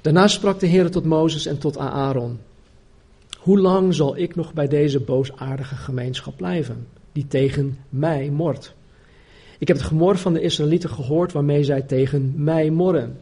[0.00, 2.38] Daarna sprak de Heer tot Mozes en tot Aaron.
[3.38, 8.74] Hoe lang zal ik nog bij deze boosaardige gemeenschap blijven, die tegen mij mort?
[9.58, 13.20] Ik heb het gemor van de Israëlieten gehoord waarmee zij tegen mij morren.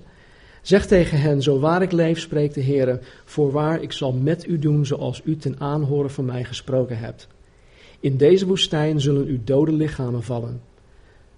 [0.65, 4.59] Zeg tegen hen, zo waar ik leef, spreekt de Heer, voorwaar ik zal met u
[4.59, 7.29] doen zoals u ten aanhoren van mij gesproken hebt.
[8.01, 10.61] In deze woestijn zullen u dode lichamen vallen.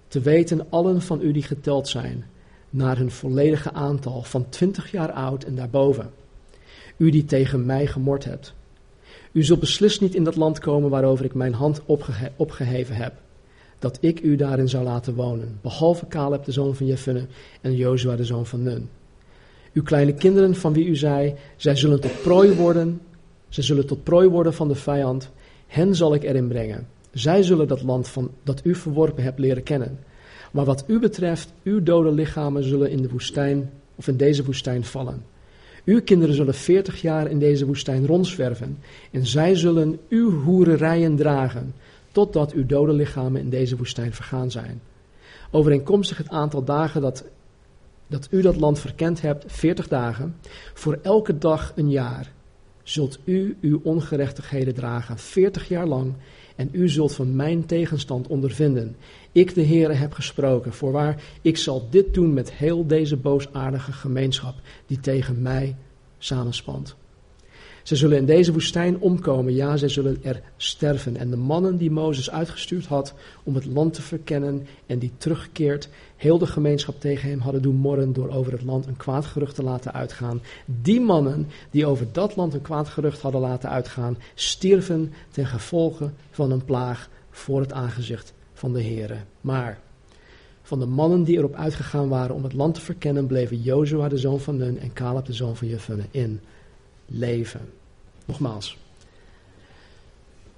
[0.07, 2.25] Te weten allen van u die geteld zijn,
[2.69, 6.09] naar hun volledige aantal van twintig jaar oud en daarboven.
[6.97, 8.53] U die tegen mij gemord hebt.
[9.31, 13.13] U zult beslist niet in dat land komen waarover ik mijn hand opgehe opgeheven heb,
[13.79, 17.25] dat ik u daarin zou laten wonen, behalve Caleb de zoon van Jeffunne
[17.61, 18.89] en Jozua de zoon van Nun.
[19.73, 23.01] Uw kleine kinderen van wie u zei, zij zullen tot prooi worden,
[23.49, 25.29] zij zullen tot prooi worden van de vijand,
[25.67, 26.87] hen zal ik erin brengen.
[27.11, 29.99] Zij zullen dat land van, dat u verworpen hebt leren kennen.
[30.51, 34.83] Maar wat u betreft, uw dode lichamen zullen in de woestijn of in deze woestijn
[34.83, 35.23] vallen.
[35.85, 38.77] Uw kinderen zullen veertig jaar in deze woestijn rondzwerven
[39.11, 41.73] en zij zullen uw hoererijen dragen,
[42.11, 44.81] totdat uw dode lichamen in deze woestijn vergaan zijn.
[45.51, 47.23] Overeenkomstig het aantal dagen dat,
[48.07, 50.35] dat u dat land verkend hebt, veertig dagen,
[50.73, 52.31] voor elke dag een jaar,
[52.83, 56.13] zult u uw ongerechtigheden dragen, veertig jaar lang,
[56.55, 58.95] en u zult van mijn tegenstand ondervinden.
[59.31, 60.73] Ik, de Heere, heb gesproken.
[60.73, 64.55] Voorwaar, ik zal dit doen met heel deze boosaardige gemeenschap
[64.85, 65.75] die tegen mij
[66.17, 66.95] samenspant.
[67.87, 71.17] Ze zullen in deze woestijn omkomen, ja, zij zullen er sterven.
[71.17, 73.13] En de mannen die Mozes uitgestuurd had
[73.43, 77.75] om het land te verkennen en die terugkeert, heel de gemeenschap tegen hem hadden doen
[77.75, 80.41] morren door over het land een kwaad gerucht te laten uitgaan.
[80.65, 86.09] Die mannen die over dat land een kwaad gerucht hadden laten uitgaan, stierven ten gevolge
[86.31, 89.17] van een plaag voor het aangezicht van de Heere.
[89.41, 89.79] Maar
[90.61, 94.17] van de mannen die erop uitgegaan waren om het land te verkennen, bleven Jozua de
[94.17, 96.41] zoon van Nun en Caleb de zoon van Jefune in
[97.07, 97.69] leven.
[98.25, 98.77] Nogmaals.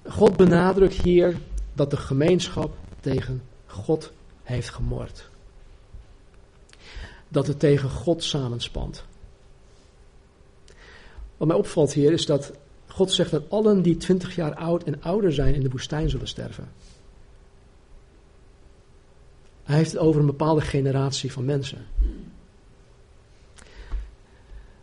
[0.05, 1.37] God benadrukt hier
[1.73, 4.11] dat de gemeenschap tegen God
[4.43, 5.29] heeft gemord.
[7.27, 9.03] Dat het tegen God samenspant.
[11.37, 12.53] Wat mij opvalt hier is dat
[12.87, 16.27] God zegt dat allen die twintig jaar oud en ouder zijn in de woestijn zullen
[16.27, 16.71] sterven.
[19.63, 21.85] Hij heeft het over een bepaalde generatie van mensen.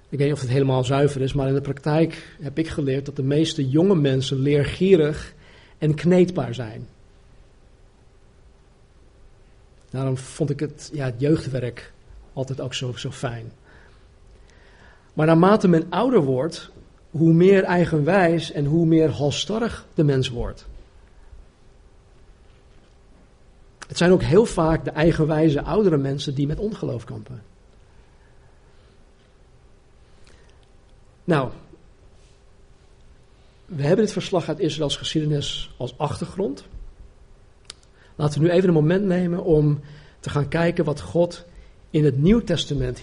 [0.08, 3.06] Ik weet niet of het helemaal zuiver is, maar in de praktijk heb ik geleerd
[3.06, 5.34] dat de meeste jonge mensen leergierig
[5.78, 6.86] en kneedbaar zijn.
[9.90, 11.92] Daarom vond ik het, ja, het jeugdwerk
[12.32, 13.52] altijd ook zo, zo fijn.
[15.12, 16.70] Maar naarmate men ouder wordt,
[17.10, 20.66] hoe meer eigenwijs en hoe meer halstarrig de mens wordt.
[23.86, 27.42] Het zijn ook heel vaak de eigenwijze oudere mensen die met ongeloof kampen.
[31.26, 31.50] Nou,
[33.64, 36.64] we hebben dit verslag uit Israëls geschiedenis als achtergrond.
[38.14, 39.80] Laten we nu even een moment nemen om
[40.20, 41.44] te gaan kijken wat God
[41.90, 43.02] in het Nieuw Testament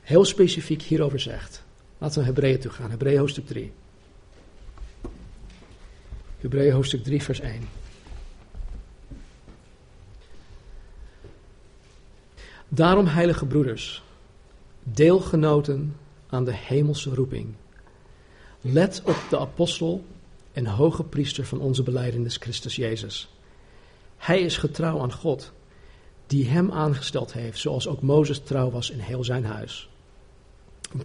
[0.00, 1.62] heel specifiek hierover zegt.
[1.98, 3.72] Laten we naar Hebreeën toe gaan, Hebreeën hoofdstuk 3.
[6.38, 7.68] Hebreeën hoofdstuk 3, vers 1.
[12.68, 14.02] Daarom, heilige broeders,
[14.82, 15.96] deelgenoten
[16.34, 17.54] aan de hemelse roeping.
[18.60, 20.04] Let op de apostel
[20.52, 23.28] en hoge priester van onze beleidenis Christus Jezus.
[24.16, 25.52] Hij is getrouw aan God,
[26.26, 29.88] die hem aangesteld heeft, zoals ook Mozes trouw was in heel zijn huis.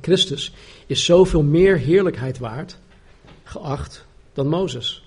[0.01, 0.53] Christus
[0.85, 2.77] is zoveel meer heerlijkheid waard,
[3.43, 5.03] geacht, dan Mozes.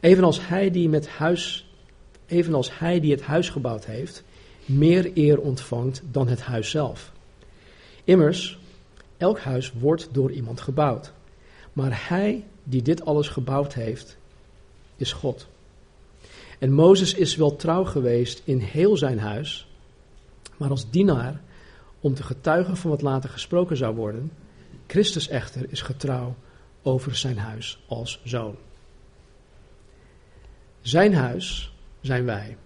[0.00, 1.66] Evenals hij die, met huis,
[2.26, 4.24] evenals hij die het huis gebouwd heeft,
[4.64, 7.12] meer eer ontvangt dan het huis zelf.
[8.04, 8.58] Immers,
[9.22, 11.12] elk huis wordt door iemand gebouwd.
[11.72, 14.16] Maar hij die dit alles gebouwd heeft,
[14.96, 15.46] is God.
[16.58, 19.66] En Mozes is wel trouw geweest in heel zijn huis,
[20.56, 21.40] maar als dienaar
[22.00, 24.32] om te getuigen van wat later gesproken zou worden.
[24.86, 26.34] Christus echter is getrouw
[26.82, 28.56] over zijn huis als zoon.
[30.80, 32.56] Zijn huis zijn wij.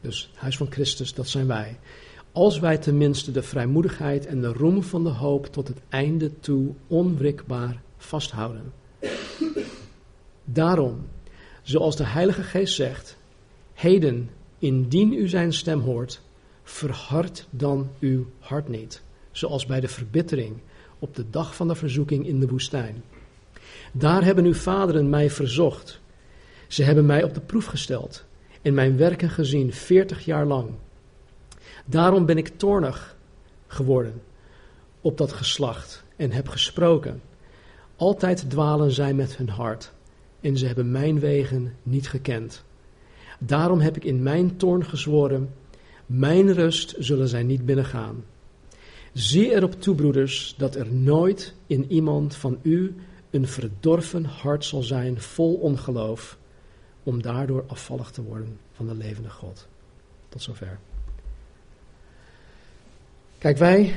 [0.00, 1.78] Dus het huis van Christus, dat zijn wij.
[2.32, 6.74] Als wij tenminste de vrijmoedigheid en de roem van de hoop tot het einde toe
[6.86, 8.72] onwrikbaar vasthouden.
[10.44, 11.06] Daarom,
[11.62, 13.16] zoals de Heilige Geest zegt,
[13.74, 16.20] heden, indien u zijn stem hoort,
[16.62, 20.56] verhard dan uw hart niet, zoals bij de verbittering
[20.98, 23.02] op de dag van de verzoeking in de woestijn.
[23.92, 26.00] Daar hebben uw vaderen mij verzocht.
[26.68, 28.24] Ze hebben mij op de proef gesteld
[28.62, 30.70] en mijn werken gezien veertig jaar lang.
[31.84, 33.16] Daarom ben ik toornig
[33.66, 34.22] geworden
[35.00, 37.22] op dat geslacht en heb gesproken.
[37.96, 39.92] Altijd dwalen zij met hun hart
[40.40, 42.64] en ze hebben mijn wegen niet gekend.
[43.38, 45.54] Daarom heb ik in mijn toorn gezworen,
[46.06, 48.24] mijn rust zullen zij niet binnengaan.
[49.12, 52.94] Zie erop toe, broeders, dat er nooit in iemand van u
[53.30, 56.38] een verdorven hart zal zijn vol ongeloof,
[57.02, 59.68] om daardoor afvallig te worden van de levende God.
[60.28, 60.78] Tot zover.
[63.42, 63.94] Kijk, wij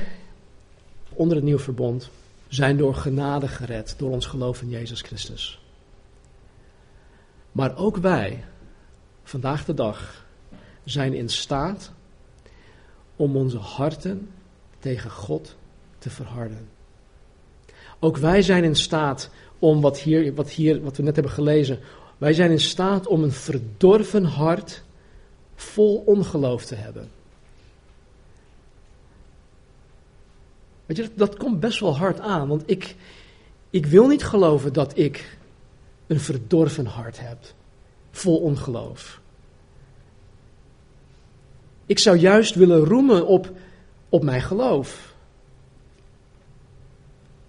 [1.12, 2.10] onder het nieuwe verbond
[2.48, 5.60] zijn door genade gered, door ons geloof in Jezus Christus.
[7.52, 8.44] Maar ook wij,
[9.22, 10.26] vandaag de dag,
[10.84, 11.92] zijn in staat
[13.16, 14.30] om onze harten
[14.78, 15.56] tegen God
[15.98, 16.68] te verharden.
[17.98, 21.78] Ook wij zijn in staat om wat, hier, wat, hier, wat we net hebben gelezen,
[22.18, 24.82] wij zijn in staat om een verdorven hart
[25.54, 27.15] vol ongeloof te hebben.
[30.86, 32.96] Weet je, dat komt best wel hard aan, want ik,
[33.70, 35.38] ik wil niet geloven dat ik
[36.06, 37.38] een verdorven hart heb,
[38.10, 39.20] vol ongeloof.
[41.86, 43.52] Ik zou juist willen roemen op,
[44.08, 45.14] op mijn geloof.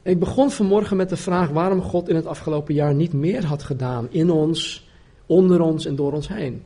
[0.02, 3.64] Ik begon vanmorgen met de vraag waarom God in het afgelopen jaar niet meer had
[3.64, 4.88] gedaan in ons,
[5.26, 6.64] onder ons en door ons heen.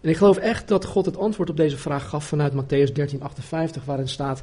[0.00, 3.84] En ik geloof echt dat God het antwoord op deze vraag gaf vanuit Matthäus 13:58,
[3.84, 4.42] waarin staat: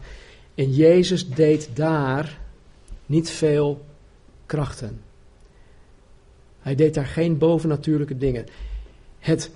[0.55, 2.39] En Jezus deed daar
[3.05, 3.85] niet veel
[4.45, 5.01] krachten.
[6.59, 8.45] Hij deed daar geen bovennatuurlijke dingen.
[9.19, 9.51] Het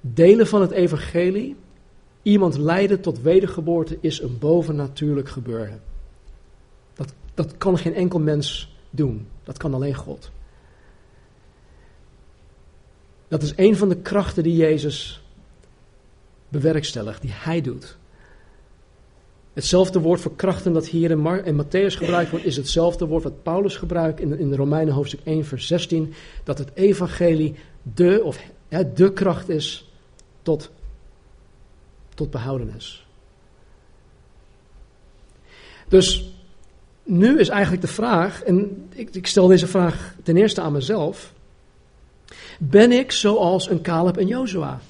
[0.00, 1.56] delen van het evangelie,
[2.22, 5.80] iemand leiden tot wedergeboorte, is een bovennatuurlijk gebeuren.
[6.94, 9.26] Dat, dat kan geen enkel mens doen.
[9.44, 10.30] Dat kan alleen God.
[13.28, 15.22] Dat is een van de krachten die Jezus
[16.48, 17.96] bewerkstelligt, die Hij doet.
[19.56, 23.22] Hetzelfde woord voor krachten dat hier in, Mar in Matthäus gebruikt wordt, is hetzelfde woord
[23.22, 26.14] wat Paulus gebruikt in, in de Romeinen hoofdstuk 1, vers 16.
[26.44, 28.38] Dat het evangelie de, of,
[28.94, 29.90] de kracht is
[30.42, 30.70] tot,
[32.14, 33.06] tot behoudenis.
[35.88, 36.30] Dus
[37.02, 41.32] nu is eigenlijk de vraag, en ik, ik stel deze vraag ten eerste aan mezelf.
[42.58, 44.80] Ben ik zoals een Caleb en Jozua?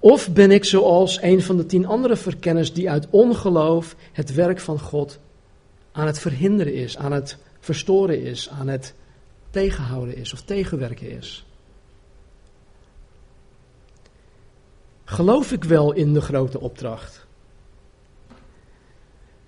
[0.00, 4.60] Of ben ik zoals een van de tien andere verkenners die uit ongeloof het werk
[4.60, 5.18] van God
[5.92, 8.94] aan het verhinderen is, aan het verstoren is, aan het
[9.50, 11.46] tegenhouden is of tegenwerken is?
[15.04, 17.26] Geloof ik wel in de grote opdracht?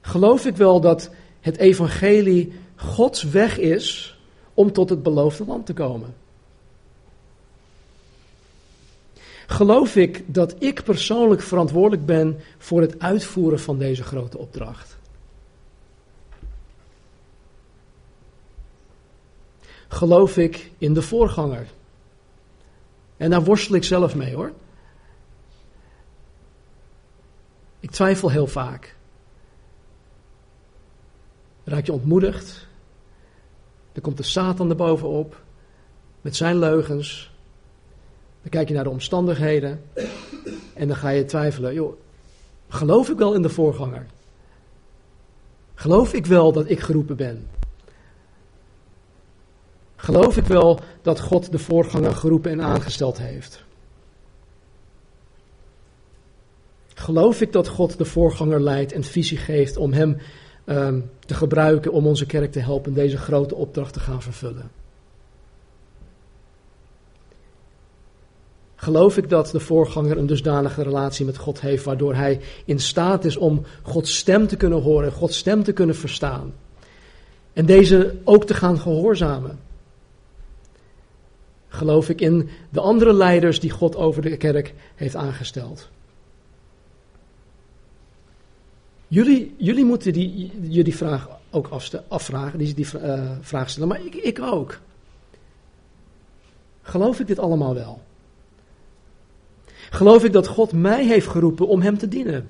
[0.01, 4.19] Geloof ik wel dat het evangelie Gods weg is
[4.55, 6.15] om tot het beloofde land te komen?
[9.51, 14.99] Geloof ik dat ik persoonlijk verantwoordelijk ben voor het uitvoeren van deze grote opdracht?
[19.89, 21.67] Geloof ik in de voorganger?
[23.17, 24.53] En daar worstel ik zelf mee hoor.
[27.81, 28.97] Ik twijfel heel vaak.
[31.65, 32.67] Raak je ontmoedigd?
[33.93, 35.43] Dan komt de Satan erbovenop
[36.21, 37.30] met zijn leugens.
[38.43, 39.83] Dan kijk je naar de omstandigheden
[40.75, 41.75] en dan ga je twijfelen.
[41.75, 41.93] Joh,
[42.69, 44.07] geloof ik wel in de voorganger?
[45.75, 47.49] Geloof ik wel dat ik geroepen ben?
[49.97, 53.65] Geloof ik wel dat God de voorganger geroepen en aangesteld heeft?
[56.95, 60.17] Geloof ik dat God de voorganger leidt en visie geeft om hem
[60.67, 64.80] um, te gebruiken om onze kerk te helpen deze grote opdracht te gaan vervullen?
[68.81, 73.25] Geloof ik dat de voorganger een dusdanige relatie met God heeft, waardoor hij in staat
[73.25, 76.53] is om Gods stem te kunnen horen, Gods stem te kunnen verstaan.
[77.53, 79.59] En deze ook te gaan gehoorzamen.
[81.69, 85.89] Geloof ik in de andere leiders die God over de kerk heeft aangesteld.
[89.09, 91.69] Jullie, jullie moeten die, jullie vraag ook
[92.09, 94.79] afvragen, die, die uh, vraag stellen, maar ik, ik ook.
[96.83, 98.09] Geloof ik dit allemaal wel?
[99.91, 102.49] Geloof ik dat God mij heeft geroepen om Hem te dienen?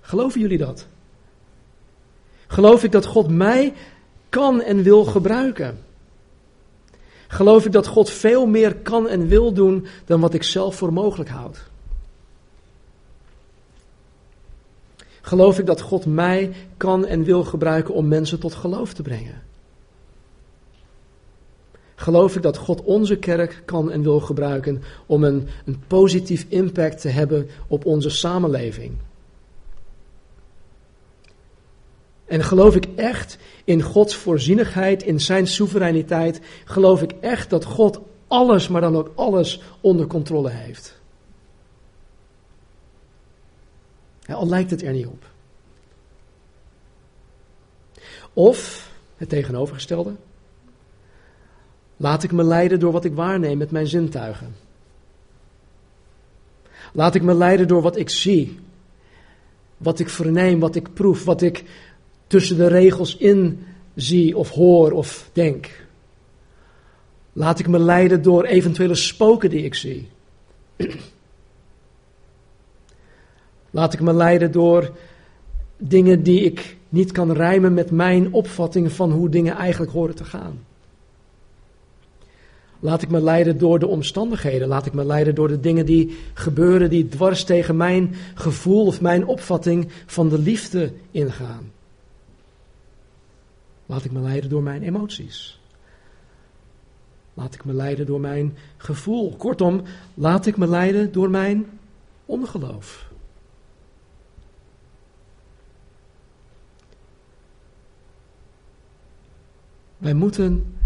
[0.00, 0.86] Geloven jullie dat?
[2.46, 3.72] Geloof ik dat God mij
[4.28, 5.78] kan en wil gebruiken?
[7.28, 10.92] Geloof ik dat God veel meer kan en wil doen dan wat ik zelf voor
[10.92, 11.58] mogelijk houd?
[15.20, 19.42] Geloof ik dat God mij kan en wil gebruiken om mensen tot geloof te brengen?
[22.00, 27.00] Geloof ik dat God onze kerk kan en wil gebruiken om een, een positief impact
[27.00, 28.96] te hebben op onze samenleving?
[32.24, 36.40] En geloof ik echt in Gods voorzienigheid, in Zijn soevereiniteit?
[36.64, 40.98] Geloof ik echt dat God alles, maar dan ook alles onder controle heeft?
[44.26, 45.24] al lijkt het er niet op.
[48.32, 50.14] Of het tegenovergestelde.
[52.02, 54.54] Laat ik me leiden door wat ik waarneem met mijn zintuigen.
[56.92, 58.58] Laat ik me leiden door wat ik zie.
[59.76, 61.64] Wat ik verneem, wat ik proef, wat ik
[62.26, 65.86] tussen de regels in zie of hoor of denk?
[67.32, 70.08] Laat ik me leiden door eventuele spoken die ik zie?
[73.70, 74.96] Laat ik me leiden door
[75.76, 80.24] dingen die ik niet kan rijmen met mijn opvatting van hoe dingen eigenlijk horen te
[80.24, 80.68] gaan?
[82.80, 84.68] Laat ik me leiden door de omstandigheden.
[84.68, 89.00] Laat ik me leiden door de dingen die gebeuren, die dwars tegen mijn gevoel of
[89.00, 91.72] mijn opvatting van de liefde ingaan.
[93.86, 95.60] Laat ik me leiden door mijn emoties.
[97.34, 99.36] Laat ik me leiden door mijn gevoel.
[99.36, 99.82] Kortom,
[100.14, 101.66] laat ik me leiden door mijn
[102.26, 103.08] ongeloof.
[109.98, 110.79] Wij moeten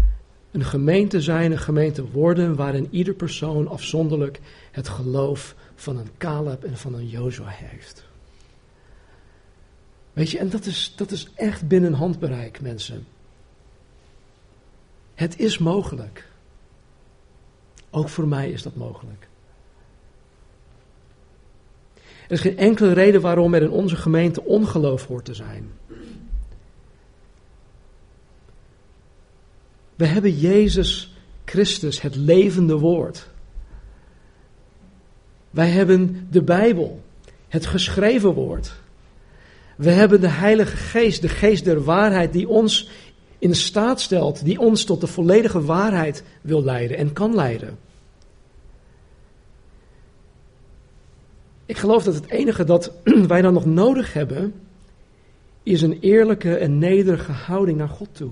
[0.55, 4.39] een gemeente zijn, een gemeente worden waarin ieder persoon afzonderlijk
[4.71, 8.05] het geloof van een Caleb en van een Joshua heeft.
[10.13, 13.07] Weet je, en dat is, dat is echt binnen handbereik, mensen.
[15.15, 16.27] Het is mogelijk.
[17.89, 19.27] Ook voor mij is dat mogelijk.
[21.95, 25.71] Er is geen enkele reden waarom er in onze gemeente ongeloof hoort te zijn.
[29.95, 31.15] We hebben Jezus
[31.45, 33.27] Christus, het levende woord.
[35.49, 37.03] Wij hebben de Bijbel,
[37.47, 38.73] het geschreven woord.
[39.77, 42.89] We hebben de Heilige Geest, de Geest der waarheid, die ons
[43.39, 47.77] in staat stelt, die ons tot de volledige waarheid wil leiden en kan leiden.
[51.65, 52.91] Ik geloof dat het enige dat
[53.27, 54.53] wij dan nog nodig hebben,
[55.63, 58.31] is een eerlijke en nederige houding naar God toe.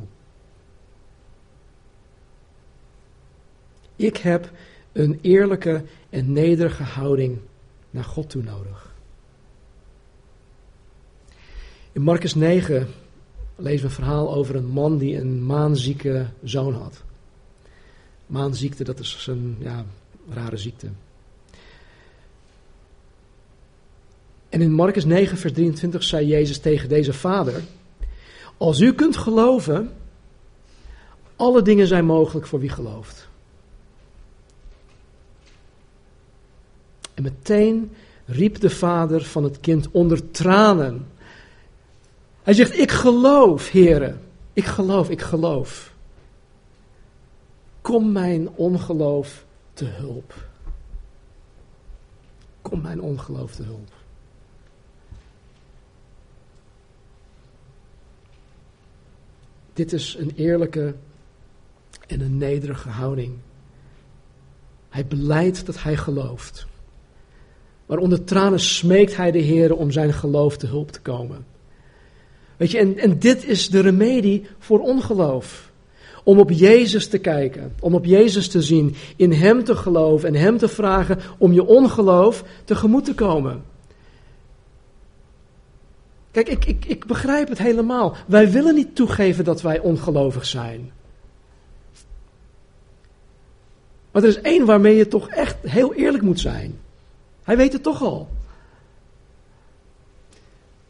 [4.03, 4.51] Ik heb
[4.91, 7.39] een eerlijke en nederige houding
[7.89, 8.93] naar God toe nodig.
[11.91, 12.87] In Marcus 9
[13.55, 17.03] lezen we een verhaal over een man die een maanzieke zoon had.
[18.25, 19.85] Maanziekte, dat is een ja,
[20.29, 20.87] rare ziekte.
[24.49, 27.61] En in Marcus 9, vers 23 zei Jezus tegen deze vader:
[28.57, 29.91] Als u kunt geloven,
[31.35, 33.31] alle dingen zijn mogelijk voor wie gelooft.
[37.13, 37.91] En meteen
[38.25, 41.07] riep de vader van het kind onder tranen.
[42.43, 44.21] Hij zegt: Ik geloof, heren.
[44.53, 45.93] Ik geloof, ik geloof.
[47.81, 50.33] Kom mijn ongeloof te hulp.
[52.61, 53.91] Kom mijn ongeloof te hulp.
[59.73, 60.95] Dit is een eerlijke
[62.07, 63.37] en een nederige houding.
[64.89, 66.67] Hij beleidt dat hij gelooft.
[67.93, 71.45] Maar onder tranen smeekt hij de Heer om zijn geloof te hulp te komen.
[72.57, 75.71] Weet je, en, en dit is de remedie voor ongeloof.
[76.23, 80.35] Om op Jezus te kijken, om op Jezus te zien, in Hem te geloven en
[80.35, 83.63] Hem te vragen om je ongeloof tegemoet te komen.
[86.31, 88.15] Kijk, ik, ik, ik begrijp het helemaal.
[88.27, 90.91] Wij willen niet toegeven dat wij ongelovig zijn.
[94.11, 96.81] Maar er is één waarmee je toch echt heel eerlijk moet zijn.
[97.43, 98.27] Hij weet het toch al.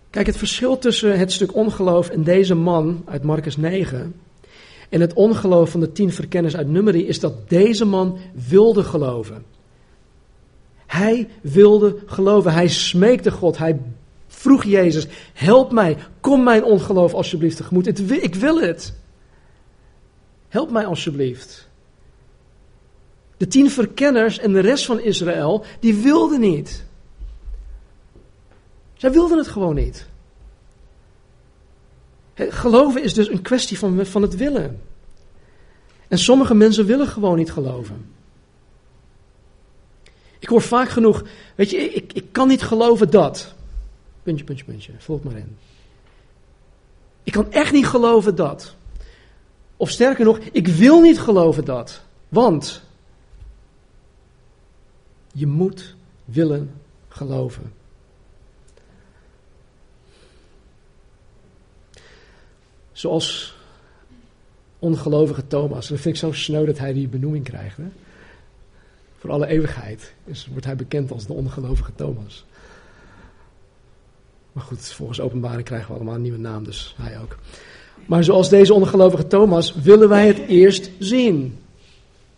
[0.09, 4.15] Kijk, het verschil tussen het stuk ongeloof en deze man uit Marcus 9
[4.89, 8.17] en het ongeloof van de tien verkenners uit Numeri is dat deze man
[8.49, 9.45] wilde geloven.
[10.85, 12.53] Hij wilde geloven.
[12.53, 13.57] Hij smeekte God.
[13.57, 13.79] Hij
[14.27, 15.97] vroeg Jezus: Help mij.
[16.19, 18.11] Kom mijn ongeloof alsjeblieft tegemoet.
[18.23, 18.93] Ik wil het.
[20.47, 21.69] Help mij alsjeblieft.
[23.37, 26.85] De tien verkenners en de rest van Israël, die wilden niet.
[28.93, 30.07] Zij wilden het gewoon niet.
[32.35, 34.81] Geloven is dus een kwestie van, van het willen.
[36.07, 38.05] En sommige mensen willen gewoon niet geloven.
[40.39, 41.23] Ik hoor vaak genoeg,
[41.55, 43.53] weet je, ik, ik kan niet geloven dat.
[44.23, 45.57] Puntje, puntje, puntje, volg maar in.
[47.23, 48.75] Ik kan echt niet geloven dat.
[49.77, 52.01] Of sterker nog, ik wil niet geloven dat.
[52.29, 52.83] Want
[55.33, 56.71] je moet willen
[57.07, 57.73] geloven.
[62.91, 63.55] Zoals
[64.79, 65.87] ongelovige Thomas.
[65.87, 67.77] Dat vind ik zo sneu dat hij die benoeming krijgt.
[67.77, 67.87] Hè?
[69.17, 70.13] Voor alle eeuwigheid
[70.49, 72.45] wordt hij bekend als de ongelovige Thomas.
[74.51, 77.37] Maar goed, volgens openbaring krijgen we allemaal een nieuwe naam, dus hij ook.
[78.05, 81.57] Maar zoals deze ongelovige Thomas willen wij het eerst zien.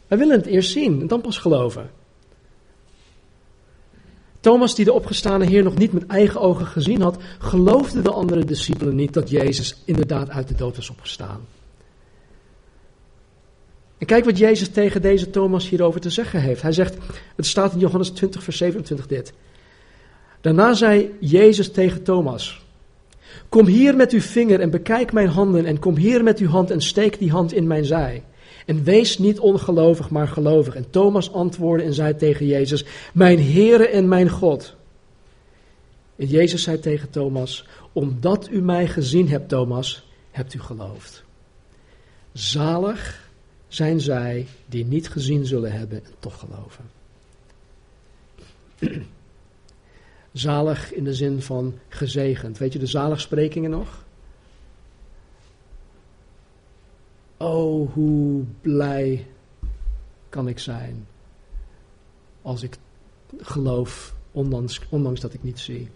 [0.08, 1.89] Wij willen het eerst zien en dan pas geloven.
[4.46, 8.46] Thomas, die de opgestane Heer nog niet met eigen ogen gezien had, geloofde de andere
[8.46, 11.39] discipelen niet dat Jezus inderdaad uit de dood was opgestaan.
[13.98, 16.62] En kijk wat Jezus tegen deze Thomas hierover te zeggen heeft.
[16.62, 16.98] Hij zegt,
[17.36, 19.34] het staat in Johannes 20, vers 27 dit.
[20.41, 22.66] Daarna zei Jezus tegen Thomas,
[23.50, 26.72] kom hier met uw vinger en bekijk mijn handen en kom hier met uw hand
[26.72, 28.24] en steek die hand in mijn zij.
[28.66, 30.76] En wees niet ongelovig, maar gelovig.
[30.76, 34.76] En Thomas antwoordde en zei tegen Jezus, mijn Heere en mijn God.
[36.16, 41.24] En Jezus zei tegen Thomas, omdat u mij gezien hebt, Thomas, hebt u geloofd.
[42.34, 43.30] Zalig
[43.68, 46.86] zijn zij die niet gezien zullen hebben en toch geloven.
[50.34, 52.57] Zalig in de zin van gezegend.
[52.57, 54.05] Weet je de zaligsprekingen nog?
[57.38, 59.28] Oh, hoe blij
[60.30, 61.08] kan ik zijn
[62.42, 62.78] als ik
[63.38, 65.90] geloof, ondanks, ondanks dat ik niet zie.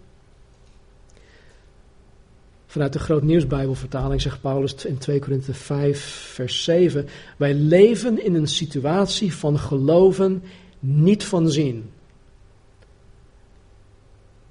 [2.66, 6.00] Vanuit de Groot Nieuwsbijbelvertaling zegt Paulus in 2 Korinthe 5,
[6.34, 10.42] vers 7: Wij leven in een situatie van geloven,
[10.78, 11.90] niet van zien.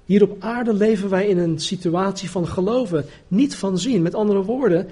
[0.04, 4.02] Hier op aarde leven wij in een situatie van geloven, niet van zien.
[4.02, 4.88] Met andere woorden,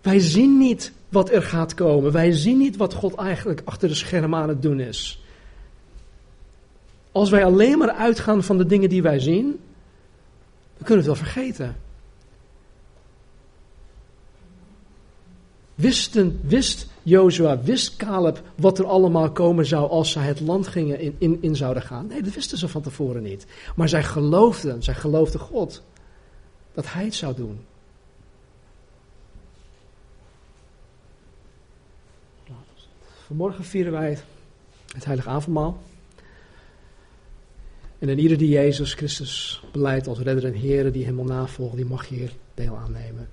[0.00, 2.12] wij zien niet wat er gaat komen.
[2.12, 5.22] Wij zien niet wat God eigenlijk achter de schermen aan het doen is.
[7.12, 9.46] Als wij alleen maar uitgaan van de dingen die wij zien,
[10.76, 11.76] dan kunnen we het wel vergeten.
[15.74, 21.00] Wisten, wist Jozua, wist Caleb wat er allemaal komen zou als zij het land gingen
[21.00, 22.06] in, in, in zouden gaan?
[22.06, 23.46] Nee, dat wisten ze van tevoren niet.
[23.76, 25.82] Maar zij geloofden, zij geloofden God
[26.74, 27.60] dat hij het zou doen.
[33.26, 34.18] Vanmorgen vieren wij
[34.94, 35.82] het heilige avondmaal.
[37.98, 41.84] En in ieder die Jezus Christus beleidt als redder en Heer, die hem navolgt, die
[41.84, 43.28] mag hier deel aannemen.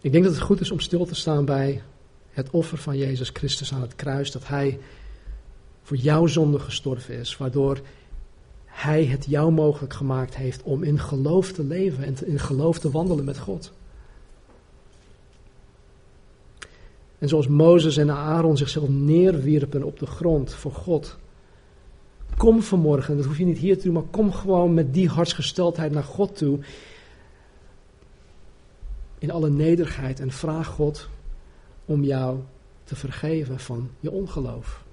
[0.00, 1.82] Ik denk dat het goed is om stil te staan bij
[2.30, 4.78] het offer van Jezus Christus aan het kruis, dat Hij
[5.82, 7.80] voor jouw zonde gestorven is, waardoor
[8.64, 12.90] Hij het jou mogelijk gemaakt heeft om in geloof te leven en in geloof te
[12.90, 13.72] wandelen met God.
[17.18, 21.18] En zoals Mozes en Aaron zichzelf neerwierpen op de grond voor God.
[22.36, 25.92] Kom vanmorgen, dat hoef je niet hier te doen, maar kom gewoon met die hartsgesteldheid
[25.92, 26.58] naar God toe.
[29.18, 31.08] In alle nederigheid en vraag God
[31.84, 32.38] om jou
[32.84, 34.84] te vergeven van je ongeloof.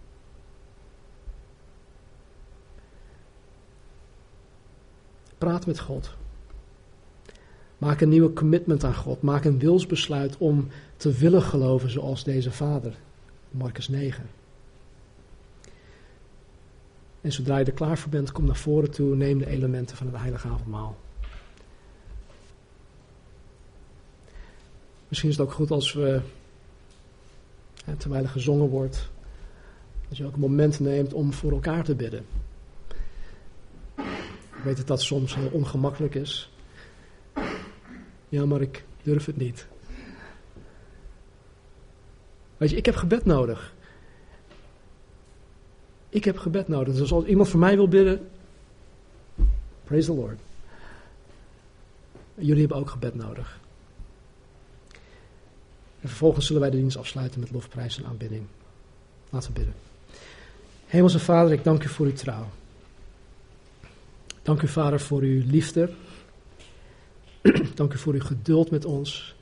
[5.38, 6.15] Praat met God.
[7.78, 9.21] Maak een nieuwe commitment aan God.
[9.21, 10.67] Maak een wilsbesluit om
[10.97, 12.97] te willen geloven zoals deze vader.
[13.51, 14.30] Marcus 9.
[17.21, 19.15] En zodra je er klaar voor bent, kom naar voren toe.
[19.15, 20.97] Neem de elementen van het heilige avondmaal.
[25.07, 26.21] Misschien is het ook goed als we,
[27.97, 29.09] terwijl er gezongen wordt,
[30.07, 32.26] dat je ook een moment neemt om voor elkaar te bidden.
[34.57, 36.55] Ik weet dat dat soms heel ongemakkelijk is.
[38.36, 39.68] Ja, maar ik durf het niet.
[42.58, 43.74] Weet je, ik heb gebed nodig.
[46.10, 46.96] Ik heb gebed nodig.
[46.96, 48.30] Dus als iemand voor mij wil bidden,
[49.84, 50.40] praise the Lord.
[52.36, 53.60] Jullie hebben ook gebed nodig.
[56.02, 58.46] En vervolgens zullen wij de dienst afsluiten met lofprijs en aanbidding.
[59.30, 59.76] Laten we bidden.
[60.86, 62.48] Hemelse Vader, ik dank u voor uw trouw.
[64.42, 65.90] Dank u, Vader, voor uw liefde.
[67.78, 69.36] Dank u voor uw geduld met ons.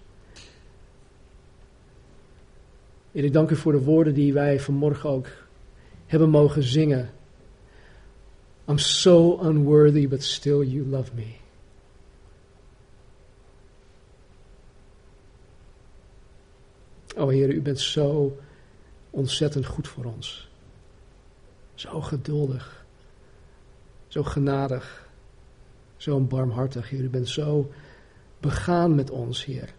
[3.11, 5.27] En ik dank u voor de woorden die wij vanmorgen ook
[6.05, 7.11] hebben mogen zingen.
[8.67, 11.41] I'm so unworthy, but still you love me.
[17.15, 18.37] O Heer, u bent zo
[19.09, 20.49] ontzettend goed voor ons.
[21.73, 22.85] Zo geduldig.
[24.07, 25.07] Zo genadig.
[25.97, 27.01] Zo barmhartig, Heer.
[27.01, 27.71] U bent zo
[28.43, 29.73] begaan met ons, Heer.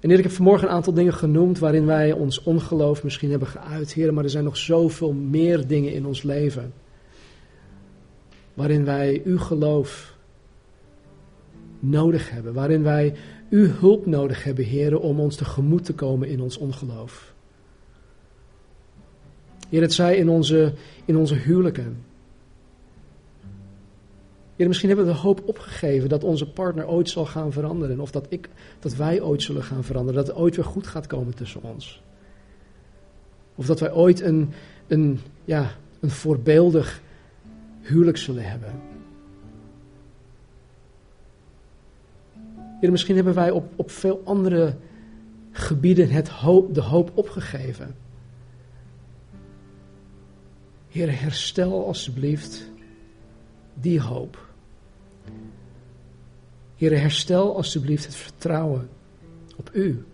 [0.00, 3.48] En Heer, ik heb vanmorgen een aantal dingen genoemd waarin wij ons ongeloof misschien hebben
[3.48, 6.72] geuit, Heer, maar er zijn nog zoveel meer dingen in ons leven
[8.54, 10.16] waarin wij uw geloof
[11.80, 13.14] nodig hebben, waarin wij
[13.50, 17.34] uw hulp nodig hebben, Heer, om ons tegemoet te komen in ons ongeloof.
[19.68, 20.72] Heer, het zij in onze,
[21.04, 22.04] in onze huwelijken,
[24.56, 28.00] Heer, misschien hebben we de hoop opgegeven dat onze partner ooit zal gaan veranderen.
[28.00, 28.48] Of dat, ik,
[28.78, 30.24] dat wij ooit zullen gaan veranderen.
[30.24, 32.02] Dat het ooit weer goed gaat komen tussen ons.
[33.54, 34.50] Of dat wij ooit een,
[34.86, 37.02] een, ja, een voorbeeldig
[37.80, 38.72] huwelijk zullen hebben.
[42.80, 44.76] Heer, misschien hebben wij op, op veel andere
[45.50, 47.94] gebieden het hoop, de hoop opgegeven.
[50.88, 52.72] Heer, herstel alsjeblieft
[53.74, 54.52] die hoop.
[56.76, 58.88] Heer, herstel alsjeblieft het vertrouwen
[59.56, 60.04] op U.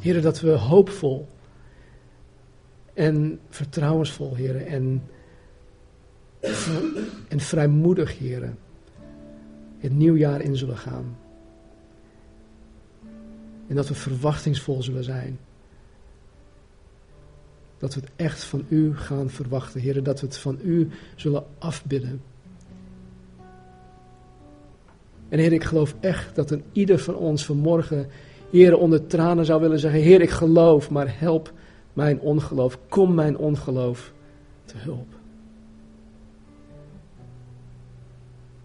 [0.00, 1.28] Heer, dat we hoopvol
[2.94, 5.02] en vertrouwensvol, Heer, en,
[7.28, 8.54] en vrijmoedig, Heer,
[9.78, 11.16] het nieuwjaar in zullen gaan.
[13.66, 15.38] En dat we verwachtingsvol zullen zijn.
[17.78, 21.44] Dat we het echt van U gaan verwachten, Heer, dat we het van U zullen
[21.58, 22.22] afbidden.
[25.28, 28.08] En Heer, ik geloof echt dat een ieder van ons vanmorgen,
[28.50, 31.52] Heer, onder tranen zou willen zeggen: Heer, ik geloof, maar help
[31.92, 32.78] mijn ongeloof.
[32.88, 34.12] Kom mijn ongeloof
[34.64, 35.14] te hulp.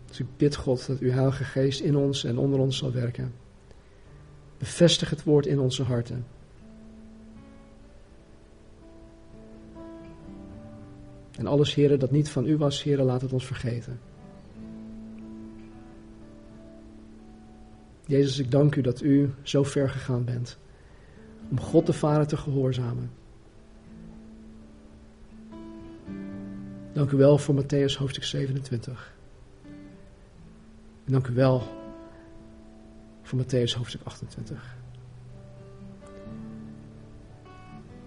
[0.05, 3.33] Dus ik bid God dat uw Heilige Geest in ons en onder ons zal werken.
[4.57, 6.25] Bevestig het woord in onze harten.
[11.37, 13.99] En alles, heren, dat niet van u was, heren, laat het ons vergeten.
[18.05, 20.57] Jezus, ik dank u dat u zo ver gegaan bent
[21.49, 23.11] om God de Vader te gehoorzamen.
[26.93, 29.15] Dank u wel voor Matthäus hoofdstuk 27.
[31.05, 31.63] En dank u wel
[33.21, 34.75] voor Matthäus hoofdstuk 28.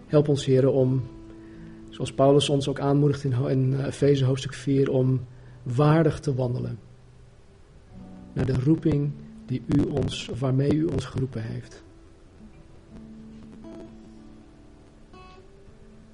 [0.07, 1.03] Help ons, heren, om,
[1.95, 5.27] zoals Paulus ons ook aanmoedigt in Efeze hoofdstuk 4, om
[5.63, 6.79] waardig te wandelen
[8.33, 9.13] naar de roeping
[9.47, 11.83] die u ons, waarmee u ons geroepen heeft.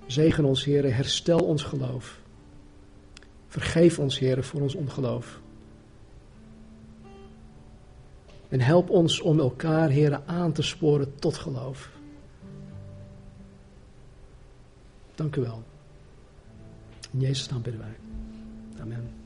[0.06, 2.20] Zegen ons, heren, herstel ons geloof.
[3.46, 5.40] Vergeef ons, heren, voor ons ongeloof.
[8.48, 11.90] En help ons om elkaar, heren, aan te sporen tot geloof.
[15.14, 15.69] Dank u wel.
[17.10, 17.96] In Jezus naam bidden wij.
[18.80, 19.19] Amen.